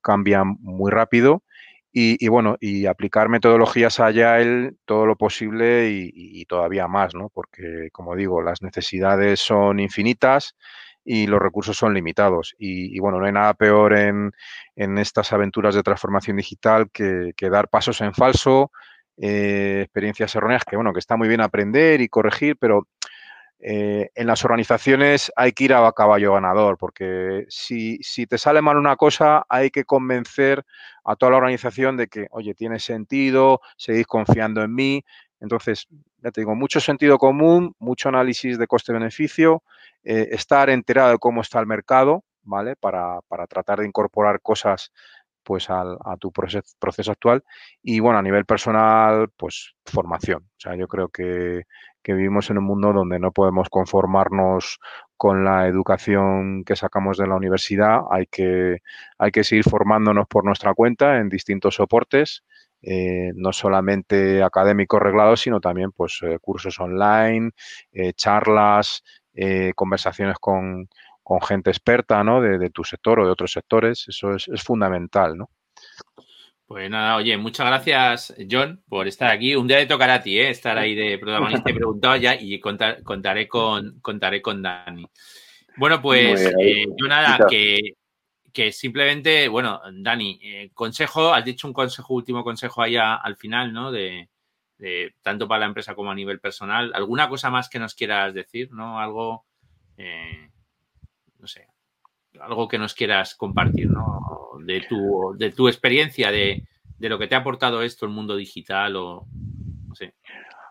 cambian 0.01 0.57
muy 0.61 0.91
rápido. 0.91 1.43
Y, 1.97 2.27
bueno, 2.27 2.57
y 2.59 2.87
aplicar 2.87 3.29
metodologías 3.29 4.01
el 4.01 4.77
todo 4.85 5.07
lo 5.07 5.15
posible 5.15 5.89
y, 5.91 6.45
todavía 6.47 6.89
más, 6.89 7.15
¿no? 7.15 7.29
Porque, 7.33 7.89
como 7.93 8.17
digo, 8.17 8.43
las 8.43 8.63
necesidades 8.63 9.39
son 9.39 9.79
infinitas 9.79 10.57
y 11.05 11.29
los 11.29 11.41
recursos 11.41 11.77
son 11.77 11.95
limitados. 11.95 12.57
Y, 12.59 12.99
bueno, 12.99 13.21
no 13.21 13.27
hay 13.27 13.33
nada 13.33 13.55
peor 13.55 13.97
en, 13.97 14.33
en 14.75 14.99
estas 14.99 15.33
aventuras 15.33 15.77
de 15.77 15.85
transformación 15.85 16.37
digital 16.37 16.91
que, 16.91 17.33
dar 17.49 17.69
pasos 17.69 18.01
en 18.01 18.13
falso, 18.13 18.73
eh, 19.17 19.81
experiencias 19.83 20.35
erróneas 20.35 20.65
que, 20.65 20.77
bueno, 20.77 20.93
que 20.93 20.99
está 20.99 21.17
muy 21.17 21.29
bien 21.29 21.41
aprender 21.41 22.01
y 22.01 22.09
corregir, 22.09 22.57
pero 22.59 22.89
eh, 23.67 24.11
en 24.15 24.27
las 24.27 24.45
organizaciones 24.45 25.33
hay 25.37 25.53
que 25.53 25.65
ir 25.65 25.73
a 25.73 25.91
caballo 25.93 26.35
ganador, 26.35 26.77
porque 26.77 27.47
si, 27.49 27.97
si, 28.03 28.27
te 28.27 28.37
sale 28.37 28.61
mal 28.61 28.77
una 28.77 28.97
cosa, 28.97 29.47
hay 29.49 29.71
que 29.71 29.85
convencer 29.85 30.65
a 31.03 31.17
toda 31.17 31.33
la 31.33 31.39
organización 31.39 31.97
de 31.97 32.09
que, 32.09 32.27
oye, 32.31 32.55
tiene 32.55 32.79
sentido, 32.79 33.61
seguís 33.79 34.07
confiando 34.07 34.63
en 34.63 34.75
mí. 34.75 35.05
Entonces, 35.41 35.87
ya 36.19 36.31
te 36.31 36.43
digo, 36.43 36.55
mucho 36.55 36.79
sentido 36.81 37.17
común, 37.17 37.75
mucho 37.79 38.11
análisis 38.11 38.59
de 38.59 38.67
coste-beneficio, 38.67 39.63
eh, 40.03 40.29
estar 40.33 40.69
enterado 40.69 41.13
de 41.13 41.19
cómo 41.19 41.41
está 41.41 41.59
el 41.61 41.67
mercado, 41.67 42.25
¿vale? 42.43 42.77
Para, 42.77 43.21
para 43.29 43.47
tratar 43.47 43.81
de 43.81 43.87
incorporar 43.87 44.41
cosas 44.43 44.93
pues 45.45 45.71
al, 45.71 45.99
a 46.05 46.17
tu 46.17 46.33
proceso, 46.33 46.75
proceso, 46.79 47.13
actual 47.13 47.45
y 47.83 48.01
bueno, 48.01 48.19
a 48.19 48.23
nivel 48.23 48.45
personal, 48.47 49.29
pues 49.37 49.75
formación. 49.85 50.43
O 50.45 50.61
sea, 50.61 50.75
yo 50.77 50.89
creo 50.89 51.09
que, 51.09 51.65
que 52.03 52.15
vivimos 52.15 52.51
en 52.51 52.59
un 52.59 52.65
mundo 52.65 52.93
donde 52.93 53.19
no 53.19 53.33
podemos 53.33 53.69
conformarnos 53.71 54.79
con 55.17 55.45
la 55.45 55.67
educación 55.67 56.65
que 56.65 56.77
sacamos 56.77 57.17
de 57.19 57.27
la 57.27 57.37
universidad, 57.37 58.03
hay 58.11 58.27
que, 58.27 58.79
hay 59.19 59.31
que 59.31 59.45
seguir 59.45 59.65
formándonos 59.65 60.27
por 60.29 60.45
nuestra 60.45 60.75
cuenta 60.75 61.19
en 61.19 61.29
distintos 61.29 61.77
soportes, 61.77 62.45
eh, 62.83 63.33
no 63.35 63.53
solamente 63.53 64.43
académicos 64.43 65.01
reglados, 65.01 65.41
sino 65.41 65.61
también 65.61 65.93
pues, 65.93 66.21
eh, 66.23 66.39
cursos 66.41 66.79
online, 66.79 67.53
eh, 67.93 68.13
charlas, 68.13 69.03
conversaciones 69.75 70.37
con, 70.39 70.89
con, 71.25 71.41
gente 71.41 71.71
experta 71.71 72.23
¿no? 72.23 72.41
de, 72.41 72.59
de, 72.59 72.71
tu 72.71 72.85
sector 72.85 73.19
o 73.19 73.27
de 73.27 73.33
otros 73.33 73.51
sectores, 73.51 74.05
eso 74.07 74.35
es, 74.35 74.47
es 74.49 74.63
fundamental. 74.63 75.37
¿no? 75.37 75.51
Pues 76.67 76.89
nada, 76.89 77.17
oye, 77.17 77.37
muchas 77.37 77.67
gracias, 77.67 78.35
John, 78.51 78.83
por 78.89 79.07
estar 79.07 79.31
aquí. 79.31 79.55
Un 79.55 79.69
día 79.69 79.77
de 79.77 79.87
tocar 79.87 80.09
a 80.09 80.23
ti, 80.23 80.39
¿eh? 80.39 80.49
estar 80.49 80.79
ahí 80.79 80.95
de 80.95 81.19
protagonista. 81.19 81.71
He 81.71 81.75
preguntado 81.75 82.17
ya 82.17 82.35
y 82.35 82.59
contar, 82.59 83.03
contaré, 83.03 83.47
con, 83.47 84.01
contaré 84.01 84.41
con 84.41 84.63
Dani. 84.63 85.07
Bueno, 85.77 86.01
pues 86.01 86.53
eh, 86.59 86.87
yo 86.97 87.07
nada, 87.07 87.47
que, 87.49 87.97
que, 88.53 88.73
simplemente, 88.73 89.47
bueno, 89.49 89.81
Dani, 89.93 90.39
eh, 90.43 90.71
consejo, 90.73 91.35
has 91.35 91.45
dicho 91.45 91.69
un 91.69 91.75
consejo, 91.75 92.15
último 92.15 92.43
consejo 92.43 92.81
ahí 92.81 92.97
a, 92.97 93.15
al 93.15 93.37
final, 93.37 93.73
¿no? 93.73 93.93
De, 93.93 94.31
de, 94.79 95.15
tanto 95.21 95.47
para 95.47 95.61
la 95.61 95.67
empresa 95.67 95.95
como 95.95 96.11
a 96.11 96.15
nivel 96.15 96.41
personal. 96.41 96.93
¿Alguna 96.95 97.29
cosa 97.29 97.51
más 97.51 97.69
que 97.69 97.79
nos 97.79 97.95
quieras 97.95 98.33
decir, 98.33 98.73
¿no? 98.73 98.99
Algo, 98.99 99.45
eh, 99.99 100.49
no 101.45 101.49
sé, 101.49 101.67
algo 102.41 102.69
que 102.69 102.79
nos 102.79 102.95
quieras 102.95 103.35
compartir, 103.35 103.91
¿no? 103.91 104.19
De 104.65 104.81
tu, 104.89 105.35
de 105.37 105.53
tu 105.53 105.69
experiencia, 105.69 106.31
de, 106.31 106.67
de, 106.99 107.09
lo 107.11 107.19
que 107.19 107.27
te 107.27 107.35
ha 107.35 107.41
aportado 107.41 107.83
esto, 107.83 108.07
el 108.07 108.13
mundo 108.13 108.35
digital 108.35 108.97
o 108.97 109.27
no 109.87 109.95
sé. 109.95 110.15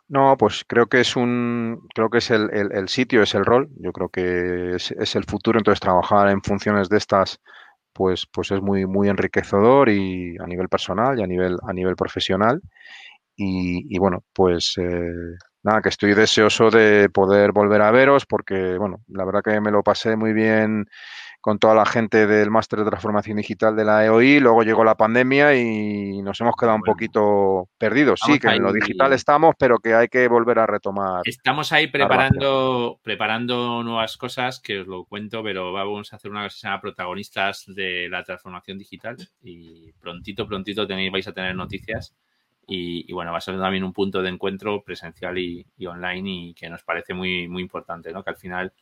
No, 0.08 0.36
pues 0.36 0.66
creo 0.68 0.88
que 0.88 1.02
es 1.02 1.16
un, 1.16 1.88
creo 1.94 2.10
que 2.10 2.18
es 2.18 2.32
el, 2.32 2.50
el, 2.52 2.90
sitio, 2.90 3.22
es 3.22 3.36
el 3.36 3.46
rol. 3.46 3.70
Yo 3.78 3.92
creo 3.92 4.10
que 4.10 4.76
es, 4.76 4.90
es, 4.94 5.16
el 5.16 5.26
futuro. 5.26 5.60
Entonces 5.60 5.80
trabajar 5.80 6.30
en 6.30 6.42
funciones 6.42 6.90
de 6.90 6.98
estas, 6.98 7.40
pues, 7.94 8.26
pues 8.26 8.50
es 8.50 8.60
muy, 8.60 8.88
muy 8.88 9.10
enriquecedor 9.10 9.90
y 9.90 10.36
a 10.40 10.48
nivel 10.48 10.70
personal 10.70 11.20
y 11.20 11.22
a 11.22 11.28
nivel, 11.28 11.58
a 11.62 11.72
nivel 11.72 11.96
profesional. 11.96 12.62
Y, 13.36 13.96
y 13.96 14.00
bueno, 14.00 14.24
pues 14.34 14.74
eh, 14.78 15.38
nada, 15.64 15.82
que 15.82 15.90
estoy 15.90 16.14
deseoso 16.14 16.70
de 16.70 17.10
poder 17.10 17.52
volver 17.52 17.82
a 17.82 17.92
veros 17.92 18.26
porque, 18.26 18.78
bueno, 18.78 19.02
la 19.08 19.26
verdad 19.26 19.42
que 19.44 19.60
me 19.62 19.72
lo 19.72 19.84
pasé 19.84 20.16
muy 20.16 20.34
bien 20.34 20.88
con 21.44 21.60
toda 21.60 21.76
la 21.76 21.86
gente 21.86 22.26
del 22.26 22.50
máster 22.50 22.80
de 22.80 22.86
transformación 22.86 23.36
digital 23.36 23.76
de 23.76 23.84
la 23.84 24.06
EOI, 24.06 24.40
luego 24.40 24.64
llegó 24.64 24.86
la 24.86 24.96
pandemia 24.96 25.54
y 25.54 26.22
nos 26.22 26.40
hemos 26.40 26.56
quedado 26.56 26.78
bueno, 26.78 26.84
un 26.88 26.94
poquito 26.94 27.68
perdidos. 27.78 28.22
Sí, 28.26 28.40
que 28.40 28.48
en 28.48 28.64
lo 28.64 28.72
digital 28.72 29.12
estamos, 29.12 29.54
pero 29.60 29.80
que 29.80 29.94
hay 29.94 30.08
que 30.08 30.30
volver 30.30 30.60
a 30.60 30.68
retomar. 30.68 31.22
Estamos 31.26 31.74
ahí 31.74 31.88
preparando, 31.88 32.98
preparando 33.04 33.84
nuevas 33.84 34.16
cosas, 34.16 34.62
que 34.62 34.80
os 34.80 34.88
lo 34.88 35.04
cuento, 35.04 35.44
pero 35.44 35.74
vamos 35.74 36.14
a 36.14 36.16
hacer 36.16 36.32
una 36.32 36.44
cosa 36.44 36.56
que 36.56 36.60
se 36.62 36.68
llama 36.68 36.80
protagonistas 36.80 37.66
de 37.68 38.08
la 38.10 38.24
transformación 38.24 38.78
digital 38.78 39.18
y 39.42 39.92
prontito, 40.00 40.48
prontito 40.48 40.88
tenéis, 40.88 41.12
vais 41.12 41.28
a 41.28 41.34
tener 41.34 41.54
noticias. 41.54 42.16
Y, 42.66 43.12
bueno, 43.12 43.32
va 43.32 43.40
a 43.40 43.42
ser 43.42 43.58
también 43.60 43.84
un 43.84 43.94
punto 43.94 44.22
de 44.22 44.30
encuentro 44.30 44.84
presencial 44.84 45.38
y, 45.38 45.66
online 45.86 46.30
y 46.30 46.54
que 46.54 46.70
nos 46.70 46.84
parece 46.84 47.14
muy, 47.14 47.48
muy 47.48 47.62
importante, 47.62 48.12
¿no? 48.12 48.24
Que 48.24 48.30
al 48.32 48.38
final 48.38 48.74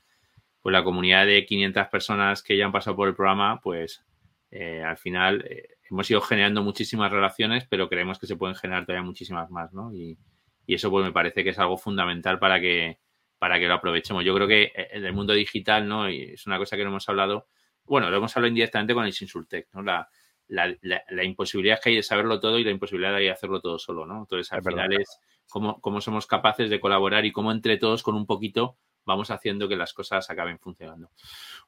pues 0.62 0.74
la 0.74 0.84
comunidad 0.84 1.26
de 1.26 1.46
500 1.46 1.88
personas 1.88 2.44
que 2.44 2.56
ya 2.56 2.66
han 2.66 2.72
pasado 2.72 2.96
por 2.96 3.08
el 3.08 3.16
programa, 3.16 3.60
pues 3.62 4.06
eh, 4.52 4.84
al 4.84 4.98
final 4.98 5.44
eh, 5.50 5.78
hemos 5.90 6.10
ido 6.12 6.22
generando 6.22 6.62
muchísimas 6.62 7.12
relaciones, 7.12 7.66
pero 7.68 7.90
creemos 7.90 8.20
que 8.20 8.28
se 8.28 8.36
pueden 8.36 8.56
generar 8.56 8.86
todavía 8.86 9.06
muchísimas 9.06 9.50
más, 9.50 9.74
¿no? 9.74 9.94
Y, 9.94 10.20
y, 10.68 10.76
eso 10.76 10.92
pues 10.92 11.04
me 11.04 11.12
parece 11.12 11.44
que 11.44 11.50
es 11.50 11.60
algo 11.60 11.78
fundamental 11.78 12.38
para 12.38 12.62
que, 12.62 13.00
para 13.40 13.60
que 13.60 13.68
lo 13.68 13.74
aprovechemos. 13.74 14.24
Yo 14.24 14.36
creo 14.36 14.48
que 14.48 14.64
eh, 14.66 14.90
en 14.92 15.06
el 15.06 15.14
mundo 15.14 15.34
digital, 15.34 15.88
¿no? 15.88 16.08
Y 16.10 16.34
es 16.34 16.46
una 16.46 16.60
cosa 16.60 16.78
que 16.78 16.84
no 16.84 16.90
hemos 16.90 17.10
hablado, 17.10 17.48
bueno, 17.86 18.12
lo 18.12 18.18
hemos 18.18 18.36
hablado 18.38 18.50
indirectamente 18.50 18.94
con 18.94 19.06
el 19.06 19.14
Sinsultec, 19.14 19.68
¿no? 19.74 19.82
La, 19.82 20.08
la, 20.52 20.76
la, 20.82 21.02
la, 21.10 21.24
imposibilidad 21.24 21.80
que 21.82 21.90
hay 21.90 21.96
de 21.96 22.04
saberlo 22.04 22.40
todo 22.40 22.60
y 22.60 22.64
la 22.64 22.72
imposibilidad 22.72 23.16
de 23.16 23.32
hacerlo 23.32 23.62
todo 23.62 23.80
solo, 23.80 24.06
¿no? 24.06 24.20
Entonces, 24.20 24.52
al 24.52 24.60
es 24.60 24.66
final 24.66 24.90
verdad. 24.90 25.02
es 25.02 25.20
cómo, 25.50 25.80
cómo 25.80 26.02
somos 26.02 26.28
capaces 26.28 26.70
de 26.70 26.80
colaborar 26.80 27.26
y 27.26 27.32
cómo 27.32 27.52
entre 27.52 27.78
todos 27.78 28.04
con 28.04 28.16
un 28.16 28.26
poquito 28.26 28.78
vamos 29.06 29.32
haciendo 29.32 29.70
que 29.70 29.78
las 29.78 29.94
cosas 29.94 30.30
acaben 30.30 30.60
funcionando. 30.60 31.10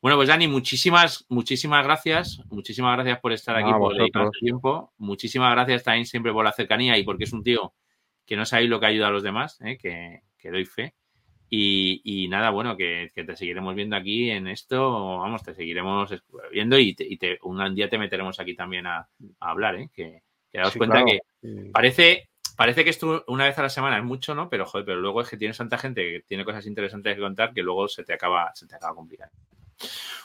Bueno, 0.02 0.17
pues 0.17 0.28
Dani, 0.28 0.50
muchísimas, 0.50 1.26
muchísimas 1.30 1.84
gracias. 1.84 2.41
Muchísimas 2.50 2.96
gracias 2.96 3.19
por 3.22 3.32
estar 3.32 3.56
aquí, 3.56 3.72
por 3.72 3.96
dedicar 3.96 4.30
tiempo. 4.32 4.93
Muchísimas 4.98 5.52
gracias 5.54 5.84
también 5.84 6.06
siempre 6.06 6.34
por 6.34 6.43
la 6.43 6.52
cercanía 6.52 6.98
y 6.98 7.04
porque 7.04 7.24
es 7.24 7.34
un 7.34 7.41
tío 7.41 7.74
que 8.26 8.36
no 8.36 8.46
sabéis 8.46 8.69
lo 8.69 8.80
que 8.82 8.88
ayuda 8.88 9.08
a 9.08 9.12
los 9.12 9.24
demás, 9.24 9.60
¿eh? 9.62 9.78
que, 9.78 10.24
que, 10.38 10.52
doy 10.52 10.65
fe. 10.65 10.93
Y, 11.55 12.01
y 12.03 12.27
nada, 12.29 12.49
bueno, 12.49 12.75
que, 12.75 13.11
que, 13.13 13.23
te 13.23 13.35
seguiremos 13.35 13.75
viendo 13.75 13.95
aquí 13.95 14.31
en 14.31 14.47
esto, 14.47 15.19
vamos, 15.19 15.43
te 15.43 15.53
seguiremos 15.53 16.09
viendo 16.51 16.79
y, 16.79 16.95
te, 16.95 17.05
y 17.07 17.17
te, 17.17 17.37
un 17.43 17.75
día 17.75 17.87
te 17.91 17.99
meteremos 17.99 18.39
aquí 18.39 18.55
también 18.55 18.87
a, 18.87 19.07
a 19.39 19.49
hablar, 19.51 19.75
¿eh? 19.75 19.87
que, 19.93 20.23
que 20.51 20.57
daos 20.57 20.73
sí, 20.73 20.79
cuenta 20.79 21.03
claro. 21.03 21.11
que 21.43 21.69
parece, 21.71 22.29
parece 22.57 22.83
que 22.83 22.89
esto 22.89 23.23
una 23.27 23.45
vez 23.45 23.55
a 23.59 23.61
la 23.61 23.69
semana 23.69 23.99
es 23.99 24.03
mucho, 24.03 24.33
¿no? 24.33 24.49
Pero 24.49 24.65
joder, 24.65 24.83
pero 24.83 24.99
luego 24.99 25.21
es 25.21 25.29
que 25.29 25.37
tienes 25.37 25.55
tanta 25.55 25.77
gente 25.77 26.01
que 26.01 26.21
tiene 26.21 26.43
cosas 26.43 26.65
interesantes 26.65 27.13
que 27.13 27.21
contar 27.21 27.53
que 27.53 27.61
luego 27.61 27.87
se 27.87 28.03
te 28.03 28.13
acaba, 28.13 28.49
se 28.55 28.65
te 28.65 28.73
acaba 28.73 28.95
complicando. 28.95 29.35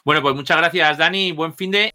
Bueno, 0.07 0.23
pues 0.23 0.35
muchas 0.35 0.57
gracias, 0.57 0.97
Dani. 0.97 1.33
Buen 1.33 1.53
fin 1.53 1.73
de. 1.73 1.95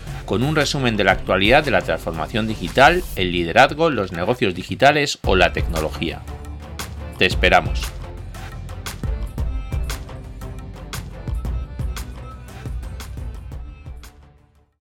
con 0.25 0.43
un 0.43 0.55
resumen 0.55 0.97
de 0.97 1.03
la 1.03 1.13
actualidad 1.13 1.63
de 1.63 1.71
la 1.71 1.81
transformación 1.81 2.47
digital, 2.47 3.03
el 3.15 3.31
liderazgo, 3.31 3.89
los 3.89 4.11
negocios 4.11 4.55
digitales 4.55 5.19
o 5.23 5.35
la 5.35 5.53
tecnología. 5.53 6.21
Te 7.17 7.25
esperamos. 7.25 7.81